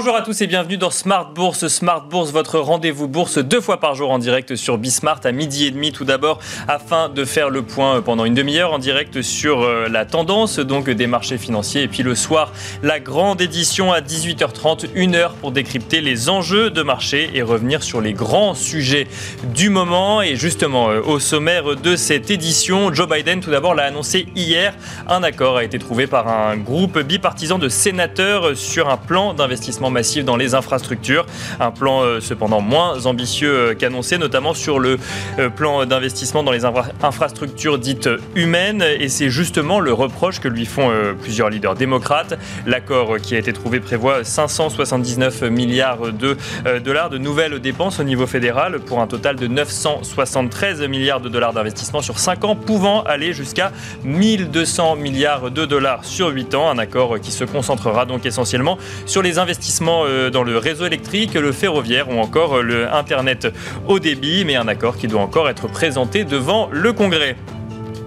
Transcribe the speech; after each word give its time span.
Bonjour 0.00 0.14
à 0.14 0.22
tous 0.22 0.40
et 0.42 0.46
bienvenue 0.46 0.76
dans 0.76 0.90
Smart 0.90 1.32
Bourse. 1.34 1.66
Smart 1.66 2.02
Bourse, 2.02 2.30
votre 2.30 2.60
rendez-vous 2.60 3.08
bourse 3.08 3.38
deux 3.38 3.60
fois 3.60 3.80
par 3.80 3.96
jour 3.96 4.12
en 4.12 4.20
direct 4.20 4.54
sur 4.54 4.78
Bismart 4.78 5.18
à 5.24 5.32
midi 5.32 5.66
et 5.66 5.72
demi. 5.72 5.90
Tout 5.90 6.04
d'abord 6.04 6.38
afin 6.68 7.08
de 7.08 7.24
faire 7.24 7.50
le 7.50 7.62
point 7.62 8.00
pendant 8.00 8.24
une 8.24 8.34
demi-heure 8.34 8.72
en 8.72 8.78
direct 8.78 9.22
sur 9.22 9.62
euh, 9.62 9.88
la 9.88 10.04
tendance 10.04 10.60
donc 10.60 10.88
des 10.88 11.08
marchés 11.08 11.36
financiers. 11.36 11.82
Et 11.82 11.88
puis 11.88 12.04
le 12.04 12.14
soir 12.14 12.52
la 12.84 13.00
grande 13.00 13.40
édition 13.40 13.92
à 13.92 14.00
18h30, 14.00 14.86
une 14.94 15.16
heure 15.16 15.32
pour 15.32 15.50
décrypter 15.50 16.00
les 16.00 16.28
enjeux 16.28 16.70
de 16.70 16.82
marché 16.82 17.30
et 17.34 17.42
revenir 17.42 17.82
sur 17.82 18.00
les 18.00 18.12
grands 18.12 18.54
sujets 18.54 19.08
du 19.52 19.68
moment. 19.68 20.22
Et 20.22 20.36
justement 20.36 20.90
euh, 20.90 21.00
au 21.00 21.18
sommaire 21.18 21.74
de 21.74 21.96
cette 21.96 22.30
édition, 22.30 22.94
Joe 22.94 23.08
Biden 23.08 23.40
tout 23.40 23.50
d'abord 23.50 23.74
l'a 23.74 23.86
annoncé 23.86 24.28
hier, 24.36 24.76
un 25.08 25.24
accord 25.24 25.56
a 25.56 25.64
été 25.64 25.80
trouvé 25.80 26.06
par 26.06 26.28
un 26.28 26.56
groupe 26.56 27.00
bipartisan 27.00 27.58
de 27.58 27.68
sénateurs 27.68 28.56
sur 28.56 28.88
un 28.88 28.96
plan 28.96 29.34
d'investissement 29.34 29.87
massif 29.90 30.24
dans 30.24 30.36
les 30.36 30.54
infrastructures. 30.54 31.26
Un 31.60 31.70
plan 31.70 32.02
euh, 32.02 32.20
cependant 32.20 32.60
moins 32.60 33.06
ambitieux 33.06 33.52
euh, 33.52 33.74
qu'annoncé, 33.74 34.18
notamment 34.18 34.54
sur 34.54 34.78
le 34.78 34.98
euh, 35.38 35.48
plan 35.48 35.86
d'investissement 35.86 36.42
dans 36.42 36.52
les 36.52 36.64
infrastructures 36.64 37.78
dites 37.78 38.08
humaines. 38.34 38.82
Et 38.82 39.08
c'est 39.08 39.30
justement 39.30 39.80
le 39.80 39.92
reproche 39.92 40.40
que 40.40 40.48
lui 40.48 40.66
font 40.66 40.90
plusieurs 41.20 41.50
leaders 41.50 41.74
démocrates. 41.74 42.38
L'accord 42.66 43.16
qui 43.20 43.34
a 43.34 43.38
été 43.38 43.52
trouvé 43.52 43.80
prévoit 43.80 44.24
579 44.24 45.42
milliards 45.42 46.12
de 46.12 46.36
dollars 46.84 47.10
de 47.10 47.18
nouvelles 47.18 47.58
dépenses 47.60 48.00
au 48.00 48.04
niveau 48.04 48.26
fédéral 48.26 48.80
pour 48.80 49.00
un 49.00 49.06
total 49.06 49.36
de 49.36 49.46
973 49.46 50.82
milliards 50.82 51.20
de 51.20 51.28
dollars 51.28 51.52
d'investissement 51.52 52.02
sur 52.02 52.18
5 52.18 52.44
ans, 52.44 52.56
pouvant 52.56 53.02
aller 53.02 53.32
jusqu'à 53.32 53.72
1200 54.04 54.96
milliards 54.96 55.50
de 55.50 55.64
dollars 55.64 56.04
sur 56.04 56.28
8 56.28 56.54
ans. 56.54 56.70
Un 56.70 56.78
accord 56.78 57.20
qui 57.20 57.30
se 57.30 57.44
concentrera 57.44 58.06
donc 58.06 58.26
essentiellement 58.26 58.78
sur 59.06 59.22
les 59.22 59.38
investissements 59.38 59.77
euh, 59.82 60.30
dans 60.30 60.42
le 60.42 60.58
réseau 60.58 60.86
électrique, 60.86 61.34
le 61.34 61.52
ferroviaire 61.52 62.08
ou 62.10 62.18
encore 62.18 62.58
euh, 62.58 62.62
le 62.62 62.92
Internet 62.92 63.48
haut 63.86 63.98
débit, 63.98 64.44
mais 64.44 64.56
un 64.56 64.68
accord 64.68 64.96
qui 64.96 65.06
doit 65.06 65.20
encore 65.20 65.48
être 65.48 65.68
présenté 65.68 66.24
devant 66.24 66.68
le 66.72 66.92
Congrès. 66.92 67.36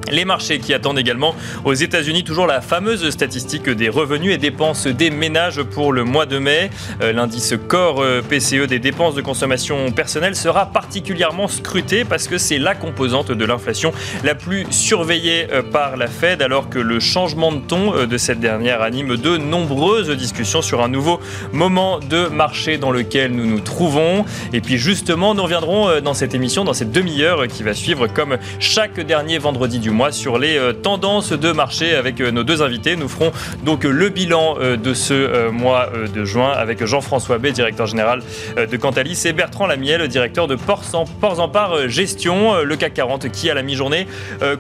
Les 0.10 0.26
marchés 0.26 0.60
qui 0.60 0.74
attendent 0.74 1.00
également 1.00 1.36
aux 1.64 1.74
États-Unis 1.74 2.24
toujours 2.24 2.48
la 2.48 2.60
fameuse 2.60 3.10
statistique 3.12 3.70
des 3.70 3.88
revenus 3.88 4.34
et 4.34 4.38
dépenses 4.38 4.88
des 4.88 5.10
ménages 5.10 5.62
pour 5.62 5.94
le 5.94 6.04
mois 6.04 6.26
de 6.26 6.38
mai. 6.38 6.70
Euh, 7.02 7.14
l'indice 7.14 7.54
Core 7.68 8.02
euh, 8.02 8.22
PCE 8.22 8.68
des 8.68 8.80
dépenses 8.80 9.16
de 9.16 9.22
consommation 9.22 9.92
personnelle 9.92 10.36
sera 10.36 10.66
particulièrement 10.66 11.48
scruté 11.48 12.04
parce 12.04 12.28
que 12.28 12.38
c'est 12.38 12.58
la 12.58 12.76
composante 12.76 13.32
de 13.32 13.46
l'inflation 13.46 13.94
la 14.24 14.36
plus 14.36 14.66
surveillée 14.72 15.48
euh, 15.52 15.62
par 15.62 15.98
la 15.98 16.08
Fed 16.08 16.42
alors 16.42 16.70
que 16.70 16.80
le 16.80 17.00
changement 17.00 17.52
de 17.52 17.60
ton 17.60 18.06
de 18.06 18.18
cette 18.18 18.40
dernière 18.40 18.82
anime 18.82 19.16
de 19.16 19.38
nombreuses 19.38 20.10
discussions 20.10 20.62
sur 20.62 20.82
un 20.82 20.90
nouveau 20.90 21.20
moment 21.54 22.00
de 22.00 22.28
marché 22.28 22.78
dans 22.78 22.92
lequel 22.92 23.32
nous 23.32 23.46
nous 23.46 23.60
trouvons. 23.60 24.26
Et 24.52 24.62
puis 24.62 24.78
justement, 24.78 25.36
nous 25.36 25.44
reviendrons 25.44 26.02
dans 26.02 26.14
cette 26.14 26.34
émission, 26.34 26.64
dans 26.64 26.74
cette 26.74 26.92
demi-heure 26.92 27.48
qui 27.48 27.64
va 27.64 27.74
suivre 27.74 28.08
comme 28.08 28.38
chaque 28.60 29.00
dernier 29.00 29.38
vendredi 29.38 29.80
du 29.80 29.91
mois 29.92 30.12
sur 30.12 30.38
les 30.38 30.58
euh, 30.58 30.74
tendances 30.74 31.32
de 31.32 31.52
marché 31.52 31.96
avec 31.96 32.20
euh, 32.20 32.32
nos 32.32 32.44
deux 32.44 32.62
invités. 32.62 32.96
Nous 32.96 33.08
ferons 33.08 33.32
donc 33.64 33.84
le 33.84 34.10
bilan 34.10 34.56
euh, 34.60 34.78
de 34.78 34.94
ce 34.94 35.50
mois 35.50 35.90
de 36.14 36.26
juin 36.26 36.52
avec 36.52 36.84
Jean-François 36.86 37.38
B, 37.38 37.48
directeur 37.48 37.86
général 37.86 38.22
de 38.58 38.78
Cantalis, 38.78 39.22
et 39.26 39.34
Bertrand 39.34 39.68
Lamiel, 39.68 40.08
directeur 40.08 40.48
de 40.48 40.56
Ports 40.56 40.96
en 41.40 41.50
Part 41.50 41.88
Gestion. 41.90 42.62
Le 42.62 42.76
CAC 42.76 42.94
40 42.94 43.30
qui, 43.30 43.50
à 43.50 43.54
la 43.54 43.62
mi-journée, 43.62 44.08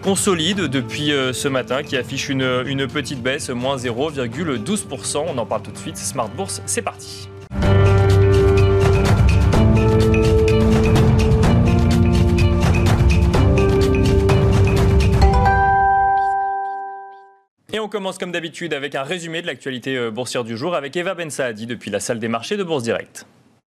consolide 0.02 0.68
depuis 0.68 1.12
ce 1.34 1.48
matin, 1.48 1.84
qui 1.84 1.98
affiche 1.98 2.30
une, 2.30 2.64
une 2.66 2.88
petite 2.88 3.22
baisse, 3.22 3.50
moins 3.50 3.78
0,12%. 3.78 5.26
On 5.28 5.38
en 5.38 5.46
parle 5.46 5.62
tout 5.64 5.72
de 5.72 5.78
suite. 5.78 5.98
Smart 5.98 6.30
Bourse, 6.30 6.62
c'est 6.66 6.82
parti. 6.82 7.31
Commence 17.92 18.18
comme 18.18 18.32
d'habitude 18.32 18.74
avec 18.74 18.96
un 18.96 19.04
résumé 19.04 19.44
de 19.44 19.48
l'actualité 19.48 19.96
euh, 19.96 20.10
boursière 20.10 20.44
du 20.44 20.58
jour 20.58 20.74
avec 20.74 20.96
Eva 20.96 21.14
Ben 21.14 21.30
Saadi 21.30 21.68
depuis 21.68 21.92
la 21.92 22.00
salle 22.00 22.18
des 22.18 22.28
marchés 22.28 22.58
de 22.58 22.64
Bourse 22.64 22.82
Direct. 22.82 23.28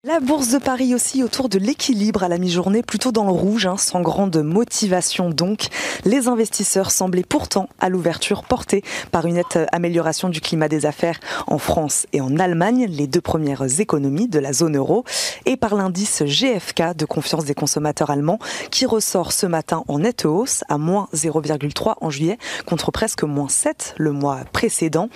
La 0.07 0.21
bourse 0.21 0.51
de 0.51 0.59
Paris 0.59 0.95
aussi 0.95 1.23
autour 1.23 1.49
de 1.49 1.59
l'équilibre 1.59 2.25
à 2.25 2.29
la 2.29 2.37
mi-journée, 2.37 2.83
plutôt 2.83 3.11
dans 3.11 3.25
le 3.25 3.31
rouge, 3.31 3.65
hein, 3.65 3.79
sans 3.79 4.03
grande 4.03 4.37
motivation 4.37 5.31
donc. 5.31 5.69
Les 6.05 6.29
investisseurs 6.29 6.91
semblaient 6.91 7.25
pourtant 7.27 7.71
à 7.81 7.89
l'ouverture 7.89 8.45
portés 8.45 8.85
par 9.13 9.25
une 9.25 9.37
nette 9.37 9.59
amélioration 9.73 10.29
du 10.29 10.43
climat 10.43 10.69
des 10.69 10.85
affaires 10.85 11.19
en 11.47 11.57
France 11.57 12.07
et 12.13 12.21
en 12.21 12.39
Allemagne, 12.39 12.87
les 12.87 13.07
deux 13.07 13.23
premières 13.23 13.81
économies 13.81 14.29
de 14.29 14.39
la 14.39 14.53
zone 14.53 14.77
euro, 14.77 15.05
et 15.47 15.57
par 15.57 15.75
l'indice 15.75 16.23
GFK 16.23 16.95
de 16.95 17.07
confiance 17.07 17.47
des 17.47 17.55
consommateurs 17.55 18.11
allemands 18.11 18.39
qui 18.71 18.85
ressort 18.85 19.33
ce 19.33 19.47
matin 19.47 19.85
en 19.89 20.01
nette 20.01 20.27
hausse 20.27 20.65
à 20.69 20.77
moins 20.77 21.09
0,3 21.15 21.95
en 22.03 22.11
juillet 22.11 22.37
contre 22.67 22.91
presque 22.91 23.23
moins 23.23 23.49
7 23.49 23.95
le 23.97 24.13
mois 24.13 24.41
précédent, 24.53 25.09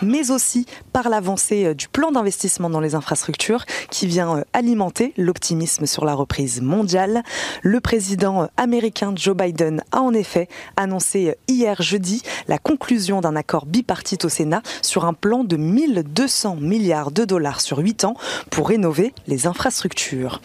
mais 0.00 0.30
aussi 0.30 0.64
par 0.92 1.08
l'avancée 1.08 1.74
du 1.74 1.88
plan 1.88 2.12
d'investissement 2.12 2.70
dans 2.70 2.78
les 2.78 2.94
infrastructures 2.94 3.64
qui 3.90 4.06
vient 4.06 4.27
euh, 4.36 4.42
alimenter 4.52 5.12
l'optimisme 5.16 5.86
sur 5.86 6.04
la 6.04 6.14
reprise 6.14 6.60
mondiale. 6.60 7.22
Le 7.62 7.80
président 7.80 8.42
euh, 8.42 8.46
américain 8.56 9.12
Joe 9.14 9.36
Biden 9.36 9.82
a 9.92 10.00
en 10.00 10.12
effet 10.12 10.48
annoncé 10.76 11.28
euh, 11.28 11.34
hier 11.48 11.80
jeudi 11.80 12.22
la 12.48 12.58
conclusion 12.58 13.20
d'un 13.20 13.36
accord 13.36 13.66
bipartite 13.66 14.24
au 14.24 14.28
Sénat 14.28 14.62
sur 14.82 15.04
un 15.04 15.12
plan 15.12 15.44
de 15.44 15.56
1200 15.56 16.56
milliards 16.56 17.10
de 17.10 17.24
dollars 17.24 17.60
sur 17.60 17.78
8 17.78 18.04
ans 18.04 18.14
pour 18.50 18.68
rénover 18.68 19.14
les 19.26 19.46
infrastructures. 19.46 20.40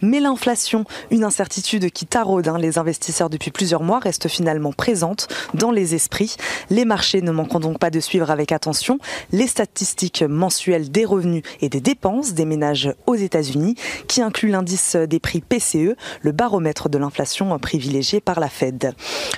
Mais 0.00 0.20
l'inflation, 0.20 0.84
une 1.10 1.24
incertitude 1.24 1.90
qui 1.90 2.06
taraude 2.06 2.48
hein, 2.48 2.58
les 2.58 2.78
investisseurs 2.78 3.30
depuis 3.30 3.50
plusieurs 3.50 3.82
mois, 3.82 3.98
reste 3.98 4.28
finalement 4.28 4.72
présente 4.72 5.28
dans 5.54 5.70
les 5.70 5.94
esprits. 5.94 6.36
Les 6.70 6.84
marchés 6.84 7.20
ne 7.20 7.30
manqueront 7.30 7.60
donc 7.60 7.78
pas 7.78 7.90
de 7.90 8.00
suivre 8.00 8.30
avec 8.30 8.52
attention 8.52 8.98
les 9.32 9.46
statistiques 9.46 10.22
mensuelles 10.22 10.90
des 10.90 11.04
revenus 11.04 11.42
et 11.60 11.68
des 11.68 11.80
dépenses 11.80 12.32
des 12.32 12.44
ménages 12.44 12.94
aux 13.06 13.14
États 13.14 13.27
États-Unis, 13.28 13.74
qui 14.06 14.22
inclut 14.22 14.48
l'indice 14.48 14.96
des 14.96 15.20
prix 15.20 15.42
PCE, 15.42 15.96
le 16.22 16.32
baromètre 16.32 16.88
de 16.88 16.96
l'inflation 16.96 17.58
privilégié 17.58 18.20
par 18.20 18.40
la 18.40 18.48
Fed. 18.48 18.94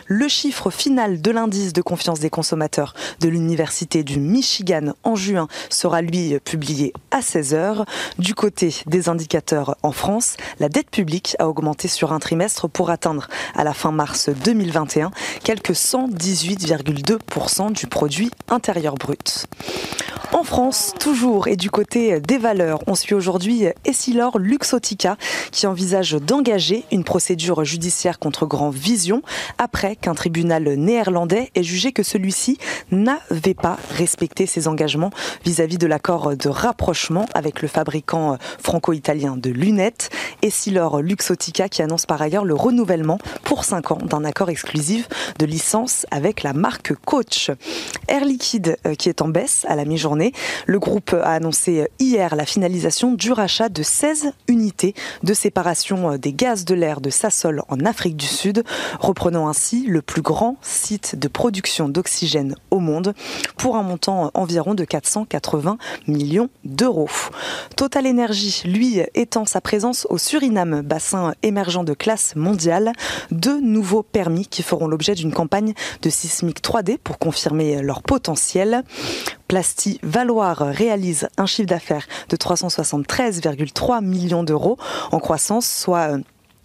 Le 0.07 0.29
chiffre 0.29 0.71
final 0.71 1.21
de 1.21 1.31
l'indice 1.33 1.73
de 1.73 1.83
confiance 1.83 2.21
des 2.21 2.31
consommateurs 2.31 2.95
de 3.21 3.29
l'Université 3.29 4.05
du 4.05 4.21
Michigan 4.21 4.95
en 5.03 5.17
juin 5.17 5.49
sera 5.71 6.03
lui 6.03 6.39
publié 6.45 6.93
à 7.11 7.21
16h. 7.21 7.85
Du 8.19 8.35
côté 8.35 8.73
des 8.87 9.09
indicateurs 9.09 9.77
en 9.83 9.91
France, 9.91 10.37
la 10.61 10.69
dette 10.69 10.91
publique 10.91 11.35
a 11.41 11.49
augmenté 11.49 11.89
sur 11.89 12.13
un 12.13 12.21
trimestre 12.21 12.69
pour 12.69 12.91
atteindre 12.91 13.27
à 13.57 13.65
la 13.65 13.75
fin 13.75 13.91
mars 13.91 14.29
2021 14.45 15.11
quelques 15.43 15.75
118,2% 15.75 17.73
du 17.73 17.89
produit 17.89 18.31
intérieur 18.49 18.95
brut. 18.95 19.47
En 20.33 20.45
France, 20.45 20.95
toujours, 20.99 21.49
et 21.49 21.57
du 21.57 21.71
côté 21.71 22.21
des 22.21 22.39
valeurs, 22.39 22.79
on 22.87 22.95
suit 22.95 23.15
aujourd'hui 23.15 23.65
Essilor 23.85 24.39
Luxotica 24.39 25.17
qui 25.51 25.67
envisage 25.67 26.13
d'engager 26.13 26.85
une 26.93 27.03
procédure 27.03 27.65
judiciaire 27.65 28.21
contre 28.21 28.47
Grand 28.47 28.71
Vision 28.71 29.23
après 29.59 29.97
qu'un 29.97 30.15
tribunal 30.15 30.63
néerlandais 30.75 31.51
ait 31.57 31.65
jugé 31.65 31.91
que 31.91 32.05
celui-ci 32.05 32.59
n'avait 32.93 33.55
pas 33.55 33.77
respecté 33.97 34.47
ses 34.47 34.69
engagements 34.69 35.11
vis-à-vis 35.45 35.79
de 35.79 35.89
l'accord 35.89 36.37
de 36.37 36.49
rapprochement 36.49 37.27
avec 37.35 37.61
le 37.61 37.67
fabricant 37.67 38.39
franco-italien 38.63 39.37
de 39.37 39.51
lunettes. 39.51 40.11
Essilor 40.43 41.03
Luxotica 41.03 41.69
qui 41.69 41.83
annonce 41.83 42.07
par 42.07 42.23
ailleurs 42.23 42.45
le 42.45 42.55
renouvellement 42.55 43.19
pour 43.43 43.65
5 43.65 43.91
ans 43.91 43.99
d'un 44.05 44.25
accord 44.25 44.49
exclusif 44.49 45.09
de 45.41 45.47
licence 45.47 46.07
avec 46.13 46.45
la 46.45 46.53
marque 46.53 46.95
Coach. 47.05 47.51
Air 48.07 48.25
Liquide 48.25 48.79
euh, 48.87 48.95
qui 48.95 49.09
est 49.09 49.23
en 49.23 49.29
baisse 49.29 49.67
à 49.69 49.75
la 49.75 49.85
mi-journée. 49.85 50.20
Le 50.67 50.79
groupe 50.79 51.15
a 51.15 51.33
annoncé 51.33 51.89
hier 51.99 52.37
la 52.37 52.47
finalisation 52.47 53.13
du 53.13 53.33
rachat 53.33 53.69
de 53.69 53.83
16 53.83 54.33
unités 54.49 54.95
de 55.23 55.35
séparation 55.35 56.17
des 56.17 56.33
gaz 56.33 56.65
de 56.65 56.75
l'air 56.75 57.01
de 57.01 57.11
Sassol 57.11 57.63
en 57.69 57.85
Afrique 57.85 58.17
du 58.17 58.27
Sud, 58.27 58.65
reprenant 58.99 59.49
ainsi 59.49 59.87
le 59.87 60.03
plus 60.03 60.23
grand 60.23 60.57
site 60.63 61.17
de 61.17 61.29
production 61.29 61.89
d'oxygène 61.89 62.55
au 62.71 62.79
monde 62.79 63.15
pour 63.57 63.77
un 63.77 63.83
montant 63.83 64.31
environ 64.35 64.75
de 64.75 64.85
480 64.85 65.79
millions 66.07 66.51
d'euros. 66.65 67.09
Total 67.77 68.07
Energy, 68.07 68.63
lui, 68.65 69.01
étend 69.15 69.45
sa 69.45 69.61
présence 69.61 70.07
au 70.11 70.19
Suriname, 70.19 70.83
bassin 70.83 71.35
émergent 71.43 71.85
de 71.85 71.95
classe 71.95 72.37
mondiale, 72.37 72.93
deux 73.31 73.61
nouveaux 73.61 74.03
permis 74.03 74.47
qui 74.47 74.63
feront 74.63 74.89
l'objet 74.89 75.15
d'une 75.15 75.33
campagne 75.33 75.75
de 76.03 76.11
sismique 76.11 76.63
3D 76.63 76.99
pour 76.99 77.19
confirmer 77.19 77.83
leur 77.83 78.03
potentiel. 78.03 78.85
Plasti 79.51 79.99
Valoir 80.05 80.59
réalise 80.59 81.29
un 81.37 81.45
chiffre 81.45 81.67
d'affaires 81.67 82.07
de 82.29 82.37
373,3 82.37 84.01
millions 84.01 84.45
d'euros 84.45 84.79
en 85.11 85.19
croissance, 85.19 85.69
soit 85.69 86.19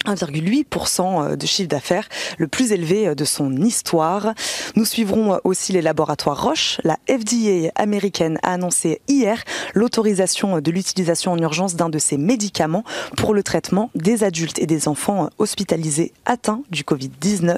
1,8% 0.06 1.02
euh, 1.32 1.36
de 1.36 1.46
chiffre 1.46 1.70
d'affaires, 1.70 2.08
le 2.38 2.48
plus 2.48 2.72
élevé 2.72 3.08
euh, 3.08 3.16
de 3.16 3.26
son 3.26 3.56
histoire. 3.58 4.34
Nous 4.76 4.86
suivrons 4.86 5.34
euh, 5.34 5.38
aussi 5.44 5.72
les 5.72 5.82
laboratoires 5.82 6.42
Roche. 6.42 6.80
La 6.84 6.98
FDA 7.10 7.72
américaine 7.76 8.40
a 8.44 8.54
annoncé 8.54 9.02
hier 9.08 9.44
l'autorisation 9.74 10.60
de 10.60 10.72
l'utilisation 10.72 11.32
en 11.32 11.38
urgence 11.38 11.76
d'un 11.76 11.90
de 11.90 12.00
ses 12.00 12.18
médicaments 12.18 12.84
pour 13.18 13.34
le 13.34 13.44
traitement 13.44 13.90
des 13.96 14.24
adultes 14.24 14.60
et 14.60 14.66
des 14.66 14.88
enfants 14.88 15.30
hospitalisés 15.38 16.14
atteints 16.26 16.62
du 16.70 16.84
Covid-19. 16.84 17.58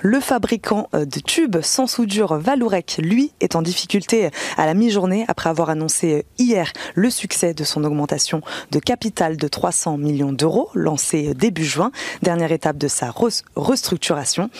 Le 0.00 0.20
fabricant 0.20 0.88
de 0.92 1.20
tubes 1.20 1.60
sans 1.62 1.86
soudure 1.86 2.38
Valourec, 2.38 2.98
lui, 3.02 3.32
est 3.40 3.56
en 3.56 3.62
difficulté 3.62 4.30
à 4.56 4.66
la 4.66 4.74
mi-journée 4.74 5.24
après 5.28 5.50
avoir 5.50 5.70
annoncé 5.70 6.24
hier 6.38 6.72
le 6.94 7.10
succès 7.10 7.54
de 7.54 7.64
son 7.64 7.84
augmentation 7.84 8.42
de 8.70 8.78
capital 8.78 9.36
de 9.36 9.48
300 9.48 9.98
millions 9.98 10.32
d'euros 10.32 10.70
lancée 10.74 11.34
début 11.34 11.64
juin, 11.70 11.90
dernière 12.22 12.52
étape 12.52 12.76
de 12.76 12.88
sa 12.88 13.12
restructuration. 13.56 14.50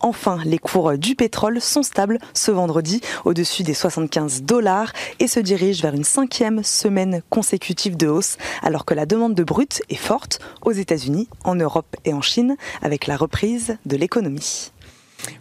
Enfin, 0.00 0.38
les 0.44 0.58
cours 0.58 0.96
du 0.96 1.14
pétrole 1.14 1.60
sont 1.60 1.82
stables 1.82 2.18
ce 2.34 2.50
vendredi 2.50 3.00
au-dessus 3.24 3.62
des 3.62 3.74
75 3.74 4.42
dollars 4.42 4.92
et 5.18 5.26
se 5.26 5.40
dirigent 5.40 5.82
vers 5.82 5.94
une 5.94 6.04
cinquième 6.04 6.62
semaine 6.62 7.22
consécutive 7.30 7.96
de 7.96 8.06
hausse 8.06 8.36
alors 8.62 8.84
que 8.84 8.94
la 8.94 9.06
demande 9.06 9.34
de 9.34 9.44
brut 9.44 9.82
est 9.88 9.96
forte 9.96 10.40
aux 10.62 10.72
États-Unis, 10.72 11.28
en 11.44 11.54
Europe 11.54 11.96
et 12.04 12.12
en 12.12 12.22
Chine 12.22 12.56
avec 12.82 13.06
la 13.06 13.16
reprise 13.16 13.78
de 13.86 13.96
l'économie. 13.96 14.70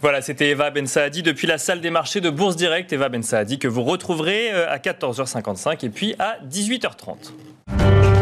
Voilà, 0.02 0.22
c'était 0.22 0.50
Eva 0.50 0.72
Ben 0.72 0.88
Saadi 0.88 1.24
depuis 1.24 1.48
la 1.48 1.58
salle 1.58 1.82
des 1.82 1.90
marchés 1.90 2.22
de 2.22 2.30
Bourse 2.30 2.56
Direct. 2.56 2.92
Eva 2.94 3.10
Ben 3.10 3.24
Saadi 3.24 3.60
que 3.60 3.68
vous 3.68 3.84
retrouverez 3.84 4.52
euh, 4.52 4.70
à 4.70 4.78
14h55 4.78 5.86
et 5.86 5.90
puis 5.90 6.16
à 6.20 6.38
18h30. 6.50 8.17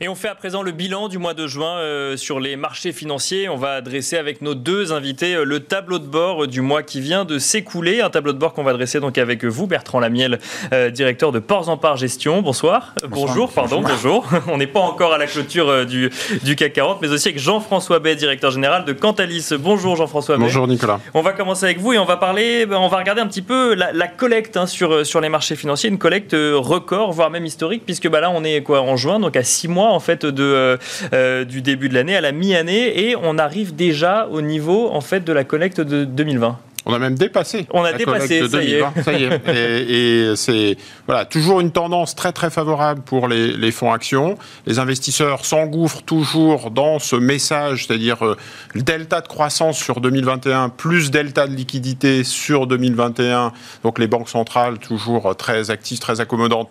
Et 0.00 0.08
on 0.08 0.16
fait 0.16 0.28
à 0.28 0.34
présent 0.34 0.62
le 0.62 0.72
bilan 0.72 1.06
du 1.06 1.18
mois 1.18 1.34
de 1.34 1.46
juin 1.46 1.76
euh, 1.76 2.16
sur 2.16 2.40
les 2.40 2.56
marchés 2.56 2.92
financiers. 2.92 3.48
On 3.48 3.56
va 3.56 3.80
dresser 3.80 4.16
avec 4.16 4.42
nos 4.42 4.56
deux 4.56 4.92
invités 4.92 5.36
euh, 5.36 5.44
le 5.44 5.60
tableau 5.60 6.00
de 6.00 6.06
bord 6.06 6.48
du 6.48 6.62
mois 6.62 6.82
qui 6.82 7.00
vient 7.00 7.24
de 7.24 7.38
s'écouler. 7.38 8.00
Un 8.00 8.10
tableau 8.10 8.32
de 8.32 8.38
bord 8.38 8.54
qu'on 8.54 8.64
va 8.64 8.72
dresser 8.72 8.98
donc 8.98 9.18
avec 9.18 9.44
vous, 9.44 9.68
Bertrand 9.68 10.00
Lamiel, 10.00 10.40
euh, 10.72 10.90
directeur 10.90 11.30
de 11.30 11.38
Ports 11.38 11.68
en 11.68 11.76
Part 11.76 11.96
Gestion. 11.96 12.42
Bonsoir. 12.42 12.92
bonjour, 13.08 13.52
pardon, 13.52 13.82
bonjour. 13.82 14.26
on 14.48 14.58
n'est 14.58 14.66
pas 14.66 14.80
encore 14.80 15.12
à 15.12 15.18
la 15.18 15.28
clôture 15.28 15.86
du, 15.86 16.10
du, 16.42 16.56
CAC 16.56 16.72
40, 16.72 17.00
mais 17.00 17.12
aussi 17.12 17.28
avec 17.28 17.40
Jean-François 17.40 18.00
Bay, 18.00 18.16
directeur 18.16 18.50
général 18.50 18.84
de 18.84 18.92
Cantalis. 18.92 19.50
Bonjour 19.60 19.94
Jean-François 19.94 20.38
Bay. 20.38 20.42
Bonjour 20.42 20.66
Nicolas. 20.66 20.98
On 21.14 21.22
va 21.22 21.32
commencer 21.32 21.66
avec 21.66 21.78
vous 21.78 21.92
et 21.92 21.98
on 21.98 22.04
va 22.04 22.16
parler, 22.16 22.66
ben, 22.66 22.78
on 22.78 22.88
va 22.88 22.98
regarder 22.98 23.20
un 23.20 23.28
petit 23.28 23.42
peu 23.42 23.74
la, 23.74 24.08
collecte 24.08 24.56
hein, 24.56 24.66
sur, 24.66 25.06
sur 25.06 25.20
les 25.20 25.28
marchés 25.28 25.54
financiers, 25.54 25.88
une 25.88 25.98
collecte 25.98 26.34
record, 26.34 27.12
voire 27.12 27.30
même 27.30 27.46
historique, 27.46 27.84
puisque 27.84 28.08
bah, 28.08 28.20
là 28.20 28.32
on 28.32 28.42
est 28.42 28.60
quoi 28.62 28.80
en 28.80 28.96
juin, 28.96 29.20
donc 29.20 29.36
à 29.36 29.44
six 29.44 29.68
mois 29.68 29.83
en 29.92 30.00
fait 30.00 30.24
euh, 30.24 30.76
euh, 31.12 31.44
du 31.44 31.62
début 31.62 31.88
de 31.88 31.94
l'année 31.94 32.16
à 32.16 32.20
la 32.20 32.32
mi-année 32.32 33.08
et 33.08 33.16
on 33.16 33.38
arrive 33.38 33.74
déjà 33.74 34.26
au 34.30 34.40
niveau 34.40 34.90
en 34.90 35.00
fait 35.00 35.20
de 35.20 35.32
la 35.32 35.44
collecte 35.44 35.80
de 35.80 36.04
2020. 36.04 36.58
On 36.86 36.92
a 36.92 36.98
même 36.98 37.14
dépassé. 37.14 37.66
On 37.72 37.82
a 37.82 37.92
dépassé, 37.92 38.46
ça 38.48 38.62
y 38.62 38.74
est. 38.74 39.02
Ça 39.02 39.12
y 39.12 39.24
est. 39.24 39.40
Et, 39.48 40.36
c'est 40.36 40.76
voilà, 41.06 41.24
toujours 41.24 41.60
une 41.60 41.70
tendance 41.70 42.14
très 42.14 42.32
très 42.32 42.50
favorable 42.50 43.02
pour 43.02 43.28
les, 43.28 43.70
fonds 43.72 43.92
actions. 43.92 44.36
Les 44.66 44.78
investisseurs 44.78 45.44
s'engouffrent 45.44 46.02
toujours 46.02 46.70
dans 46.70 46.98
ce 46.98 47.16
message, 47.16 47.86
c'est-à-dire 47.86 48.24
euh, 48.24 48.36
le 48.74 48.82
delta 48.82 49.20
de 49.20 49.28
croissance 49.28 49.78
sur 49.78 50.00
2021 50.00 50.68
plus 50.68 51.10
delta 51.10 51.46
de 51.46 51.54
liquidité 51.54 52.22
sur 52.24 52.66
2021. 52.66 53.52
Donc 53.82 53.98
les 53.98 54.06
banques 54.06 54.28
centrales 54.28 54.78
toujours 54.78 55.34
très 55.36 55.70
actives, 55.70 55.98
très 55.98 56.20
accommodantes, 56.20 56.68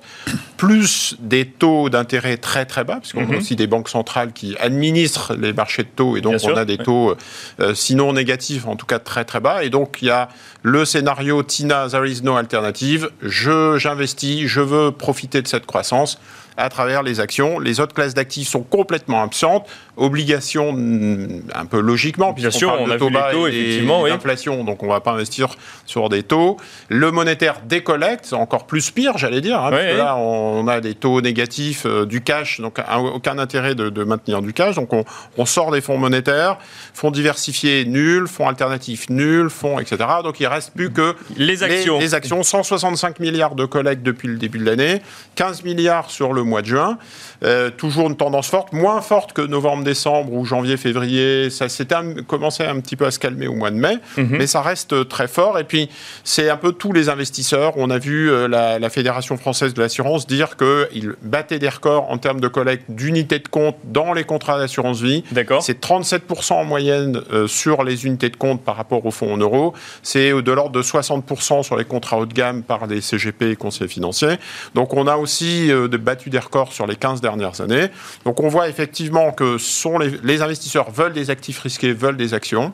plus 0.57 1.15
des 1.19 1.45
taux 1.45 1.89
d'intérêt 1.89 2.38
très 2.38 2.65
très 2.65 2.83
bas, 2.83 2.98
puisqu'on 2.98 3.24
a 3.24 3.25
mhm. 3.25 3.38
aussi 3.38 3.56
des 3.56 3.68
banques 3.68 3.89
centrales 3.89 4.31
qui 4.31 4.56
administrent 4.60 5.33
les 5.36 5.54
marchés 5.54 5.83
de 5.83 5.89
taux 5.95 6.18
et 6.18 6.21
donc 6.21 6.36
on 6.44 6.56
a 6.56 6.65
des 6.65 6.77
taux 6.77 7.15
euh, 7.60 7.74
sinon 7.74 8.13
négatifs, 8.13 8.68
en 8.68 8.75
tout 8.75 8.86
cas 8.86 9.00
très 9.00 9.25
très 9.25 9.39
bas. 9.39 9.63
Et 9.63 9.69
donc 9.69 10.02
il 10.03 10.07
y 10.07 10.11
a 10.11 10.27
le 10.63 10.85
scénario 10.85 11.41
Tina, 11.44 11.88
there 11.88 12.05
is 12.05 12.21
no 12.23 12.35
alternative. 12.35 13.09
Je, 13.21 13.77
j'investis, 13.77 14.47
je 14.47 14.61
veux 14.61 14.91
profiter 14.91 15.41
de 15.41 15.47
cette 15.47 15.65
croissance 15.65 16.19
à 16.57 16.69
travers 16.69 17.03
les 17.03 17.19
actions. 17.19 17.59
Les 17.59 17.79
autres 17.79 17.94
classes 17.94 18.13
d'actifs 18.13 18.47
sont 18.47 18.63
complètement 18.63 19.23
absentes. 19.23 19.67
Obligations, 19.97 20.73
mm, 20.73 21.44
un 21.53 21.65
peu 21.65 21.79
logiquement, 21.79 22.33
sûr, 22.50 22.75
on 22.79 22.88
de 22.88 22.94
a 22.94 22.97
taux 22.97 23.09
bas 23.09 23.29
taux, 23.31 23.47
et, 23.47 23.81
d'inflation, 23.81 24.63
donc 24.63 24.83
on 24.83 24.88
ne 24.88 24.91
va 24.91 25.01
pas 25.01 25.11
investir 25.11 25.55
sur 25.85 26.09
des 26.09 26.23
taux. 26.23 26.57
Le 26.89 27.11
monétaire 27.11 27.61
décollecte, 27.65 28.25
c'est 28.25 28.35
encore 28.35 28.65
plus 28.65 28.91
pire, 28.91 29.17
j'allais 29.17 29.41
dire, 29.41 29.61
hein, 29.61 29.69
parce 29.69 29.83
que 29.83 29.97
là, 29.97 30.15
on 30.17 30.67
a 30.67 30.81
des 30.81 30.95
taux 30.95 31.21
négatifs 31.21 31.85
euh, 31.85 32.05
du 32.05 32.21
cash, 32.21 32.59
donc 32.59 32.79
aucun 33.13 33.38
intérêt 33.38 33.75
de, 33.75 34.03
maintenir 34.03 34.41
du 34.41 34.53
cash. 34.53 34.75
Donc 34.75 34.91
on, 34.94 35.45
sort 35.45 35.71
des 35.71 35.81
fonds 35.81 35.97
monétaires, 35.97 36.57
fonds 36.94 37.11
diversifiés 37.11 37.85
nuls, 37.85 38.27
fonds 38.27 38.47
alternatifs 38.47 39.09
nuls, 39.09 39.50
fonds, 39.50 39.79
etc. 39.79 39.97
Donc 40.23 40.39
il 40.39 40.47
reste 40.47 40.73
plus 40.73 40.91
que 40.91 41.15
les 41.35 41.63
actions. 41.63 42.00
Les, 42.00 42.05
les 42.05 42.13
actions, 42.15 42.41
165 42.41 43.19
milliards 43.19 43.55
de 43.55 43.65
collecte 43.65 44.03
depuis 44.03 44.27
le 44.27 44.38
début 44.38 44.57
de 44.57 44.65
l'année, 44.65 45.01
15 45.35 45.63
milliards 45.63 46.09
sur 46.09 46.33
le 46.33 46.43
mois 46.44 46.62
de 46.62 46.68
juin. 46.68 46.98
Euh, 47.44 47.69
toujours 47.69 48.07
une 48.07 48.16
tendance 48.16 48.48
forte, 48.48 48.72
moins 48.72 49.01
forte 49.01 49.34
que 49.34 49.42
novembre-décembre 49.42 50.31
ou 50.34 50.45
janvier-février. 50.45 51.50
Ça 51.50 51.68
s'était 51.68 51.95
commencé 52.25 52.63
un 52.63 52.80
petit 52.80 52.95
peu 52.95 53.06
à 53.06 53.12
se 53.12 53.19
calmer 53.19 53.48
au 53.48 53.56
mois 53.56 53.72
de 53.72 53.75
mai, 53.75 53.98
mhm. 54.18 54.38
mais 54.38 54.48
ça 54.48 54.62
reste 54.62 55.10
très 55.10 55.28
fort. 55.28 55.60
Et 55.60 55.66
puis, 55.66 55.90
c'est 56.24 56.50
un 56.50 56.57
peu 56.57 56.72
tous 56.72 56.94
les 56.94 57.10
investisseurs. 57.10 57.74
On 57.75 57.90
a 57.90 57.98
vu 57.98 58.31
euh, 58.31 58.48
la, 58.48 58.90
Fédération 58.90 59.38
française 59.38 59.74
de 59.74 59.81
l'assurance 59.81 60.28
dire 60.28 60.56
qu'ils 60.56 61.16
battaient 61.24 61.57
des 61.57 61.69
records 61.69 62.12
en 62.12 62.19
termes 62.19 62.40
de 62.40 62.48
collecte 62.48 62.86
d'unités 62.89 63.39
de 63.39 63.48
compte 63.48 63.75
dans 63.86 64.13
les 64.13 64.24
contrats 64.24 64.60
d'assurance 64.60 65.01
vie. 65.01 65.24
C'est 65.62 65.84
37% 65.84 66.54
en 66.54 66.63
moyenne 66.63 67.22
euh, 67.31 67.48
sur 67.48 67.84
les 67.84 68.06
unités 68.06 68.30
de 68.30 68.36
compte 68.36 68.62
par 68.63 68.75
rapport 68.75 69.04
au 69.06 69.12
fonds 69.12 69.34
en 69.34 69.38
euros. 69.38 69.74
C'est 70.04 70.30
de 70.30 70.51
l'ordre 70.51 70.72
de 70.72 70.84
60% 70.84 71.63
sur 71.63 71.75
les 71.75 71.86
contrats 71.86 72.19
haut 72.19 72.25
de 72.28 72.34
gamme 72.34 72.62
par 72.62 72.86
les 72.86 73.01
CGP 73.01 73.51
et 73.51 73.56
conseillers 73.56 73.88
financiers. 73.88 74.38
Donc, 74.75 74.94
on 74.94 75.07
a 75.07 75.16
aussi 75.16 75.72
battu 76.04 76.30
des 76.33 76.39
records 76.39 76.74
sur 76.74 76.85
les 76.85 76.97
15 76.97 77.21
dernières 77.21 77.62
années. 77.62 77.88
Donc 78.25 78.41
on 78.41 78.50
voit 78.50 78.68
effectivement 78.68 79.31
que 79.31 79.57
sont 79.57 79.97
les, 79.97 80.41
investisseurs 80.41 80.91
veulent 80.91 81.13
des 81.13 81.30
actifs 81.30 81.59
risqués, 81.59 81.94
veulent 81.94 82.18
des 82.18 82.33
actions. 82.33 82.74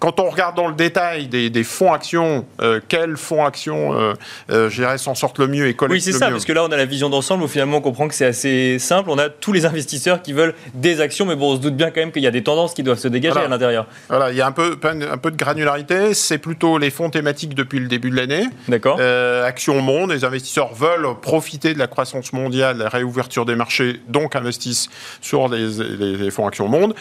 Quand 0.00 0.18
on 0.18 0.30
regarde 0.30 0.56
dans 0.56 0.66
le 0.66 0.74
détail 0.74 1.26
des, 1.26 1.62
fonds 1.62 1.92
actions, 1.92 2.46
euh, 2.62 2.80
quels 2.88 3.18
fonds 3.18 3.44
actions, 3.44 3.92
euh, 3.92 4.14
euh, 4.50 4.96
s'en 4.96 5.14
sortent 5.14 5.38
le 5.38 5.46
mieux 5.46 5.68
et 5.68 5.74
collectent 5.74 5.92
Oui, 5.92 6.00
c'est 6.00 6.18
ça, 6.18 6.30
parce 6.30 6.46
que 6.46 6.54
là, 6.54 6.64
on 6.64 6.72
a 6.72 6.76
la 6.78 6.86
vision 6.86 7.10
d'ensemble 7.10 7.44
où 7.44 7.48
finalement, 7.48 7.76
on 7.76 7.80
comprend 7.82 8.08
que 8.08 8.14
c'est 8.14 8.24
assez 8.24 8.78
simple. 8.78 9.10
On 9.10 9.18
a 9.18 9.28
tous 9.28 9.52
les 9.52 9.66
investisseurs 9.66 10.22
qui 10.22 10.32
veulent 10.32 10.54
des 10.72 11.02
actions, 11.02 11.26
mais 11.26 11.36
bon, 11.36 11.52
on 11.52 11.56
se 11.56 11.60
doute 11.60 11.76
bien 11.76 11.90
quand 11.90 12.00
même 12.00 12.12
qu'il 12.12 12.22
y 12.22 12.26
a 12.26 12.30
des 12.30 12.42
tendances 12.42 12.72
qui 12.72 12.82
doivent 12.82 12.98
se 12.98 13.08
dégager 13.08 13.40
à 13.40 13.48
l'intérieur. 13.48 13.86
Voilà, 14.08 14.30
il 14.30 14.38
y 14.38 14.40
a 14.40 14.46
un 14.46 14.52
peu, 14.52 14.78
un 14.82 15.18
peu 15.18 15.30
de 15.30 15.36
granularité. 15.36 16.14
C'est 16.14 16.38
plutôt 16.38 16.78
les 16.78 16.88
fonds 16.88 17.10
thématiques 17.10 17.54
depuis 17.54 17.78
le 17.78 17.86
début 17.86 18.08
de 18.08 18.16
l'année. 18.16 18.44
D'accord. 18.68 18.96
Euh, 19.00 19.44
Action 19.44 19.82
Monde, 19.82 20.12
les 20.12 20.24
investisseurs 20.24 20.72
veulent 20.72 21.08
profiter 21.20 21.74
de 21.74 21.78
la 21.78 21.88
croissance 21.88 22.32
mondiale, 22.32 22.78
la 22.78 22.88
réouverture 22.88 23.44
des 23.44 23.54
marchés, 23.54 24.00
donc 24.08 24.34
investissent 24.34 24.88
sur 25.20 25.48
les, 25.48 25.68
les 26.16 26.30
fonds 26.30 26.46
Action 26.46 26.68
Monde 26.68 26.94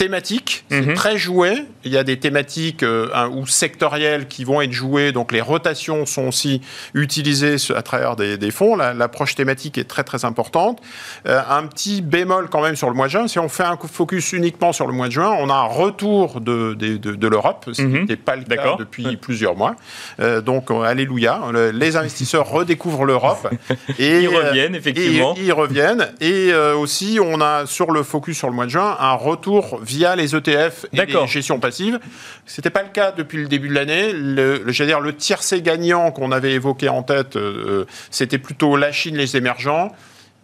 thématiques, 0.00 0.64
c'est 0.70 0.80
mhm. 0.80 0.94
très 0.94 1.18
joué. 1.18 1.66
Il 1.84 1.92
y 1.92 1.98
a 1.98 2.04
des 2.04 2.18
thématiques 2.18 2.82
euh, 2.82 3.28
ou 3.28 3.46
sectorielles 3.46 4.28
qui 4.28 4.44
vont 4.44 4.62
être 4.62 4.72
jouées, 4.72 5.12
donc 5.12 5.30
les 5.30 5.42
rotations 5.42 6.06
sont 6.06 6.28
aussi 6.28 6.62
utilisées 6.94 7.56
à 7.76 7.82
travers 7.82 8.16
des, 8.16 8.50
fonds. 8.50 8.76
L'approche 8.76 9.34
thématique 9.34 9.76
est 9.76 9.84
très 9.84 10.02
très 10.02 10.24
importante. 10.24 10.80
Euh, 11.28 11.42
un 11.50 11.66
petit 11.66 12.00
bémol 12.00 12.48
quand 12.48 12.62
même 12.62 12.76
sur 12.76 12.88
le 12.88 12.94
mois 12.94 13.08
de 13.08 13.12
juin, 13.12 13.28
si 13.28 13.38
on 13.38 13.50
fait 13.50 13.64
un 13.64 13.76
focus 13.76 14.32
uniquement 14.32 14.72
sur 14.72 14.86
le 14.86 14.94
mois 14.94 15.08
de 15.08 15.12
juin, 15.12 15.36
on 15.38 15.50
a 15.50 15.54
un 15.54 15.64
retour 15.64 16.40
de, 16.40 16.72
de, 16.72 16.96
de, 16.96 17.28
l'Europe, 17.28 17.66
ce 17.70 17.82
qui 17.82 17.88
mhm. 17.88 18.00
n'était 18.00 18.16
pas 18.16 18.36
le 18.36 18.44
cas 18.44 18.76
depuis 18.78 19.18
plusieurs 19.18 19.54
mois. 19.54 19.76
Euh, 20.20 20.40
donc, 20.40 20.70
alléluia, 20.70 21.42
les 21.74 21.96
investisseurs 21.98 22.48
redécouvrent 22.50 23.04
l'Europe. 23.04 23.52
et 23.98 24.20
ils 24.20 24.28
reviennent, 24.28 24.74
effectivement. 24.74 25.34
Et, 25.36 25.42
ils 25.42 25.52
reviennent. 25.52 26.08
Et 26.22 26.54
aussi, 26.54 27.18
on 27.22 27.42
a 27.42 27.66
sur 27.66 27.90
le 27.90 28.02
focus 28.02 28.38
sur 28.38 28.48
le 28.48 28.54
mois 28.54 28.64
de 28.64 28.70
juin 28.70 28.96
un 28.98 29.12
retour 29.12 29.80
via 29.90 30.14
les 30.14 30.36
ETF 30.36 30.86
et 30.92 31.04
les 31.04 31.26
gestions 31.26 31.58
passives. 31.58 31.98
Ce 32.46 32.60
n'était 32.60 32.70
pas 32.70 32.82
le 32.82 32.90
cas 32.90 33.12
depuis 33.12 33.38
le 33.38 33.48
début 33.48 33.68
de 33.68 33.74
l'année. 33.74 34.12
Le, 34.12 34.58
le, 34.58 34.72
dire, 34.72 35.00
le 35.00 35.14
tiercé 35.14 35.62
gagnant 35.62 36.12
qu'on 36.12 36.30
avait 36.32 36.52
évoqué 36.52 36.88
en 36.88 37.02
tête, 37.02 37.36
euh, 37.36 37.80
euh, 37.82 37.84
c'était 38.10 38.38
plutôt 38.38 38.76
la 38.76 38.92
Chine, 38.92 39.16
les 39.16 39.36
émergents 39.36 39.92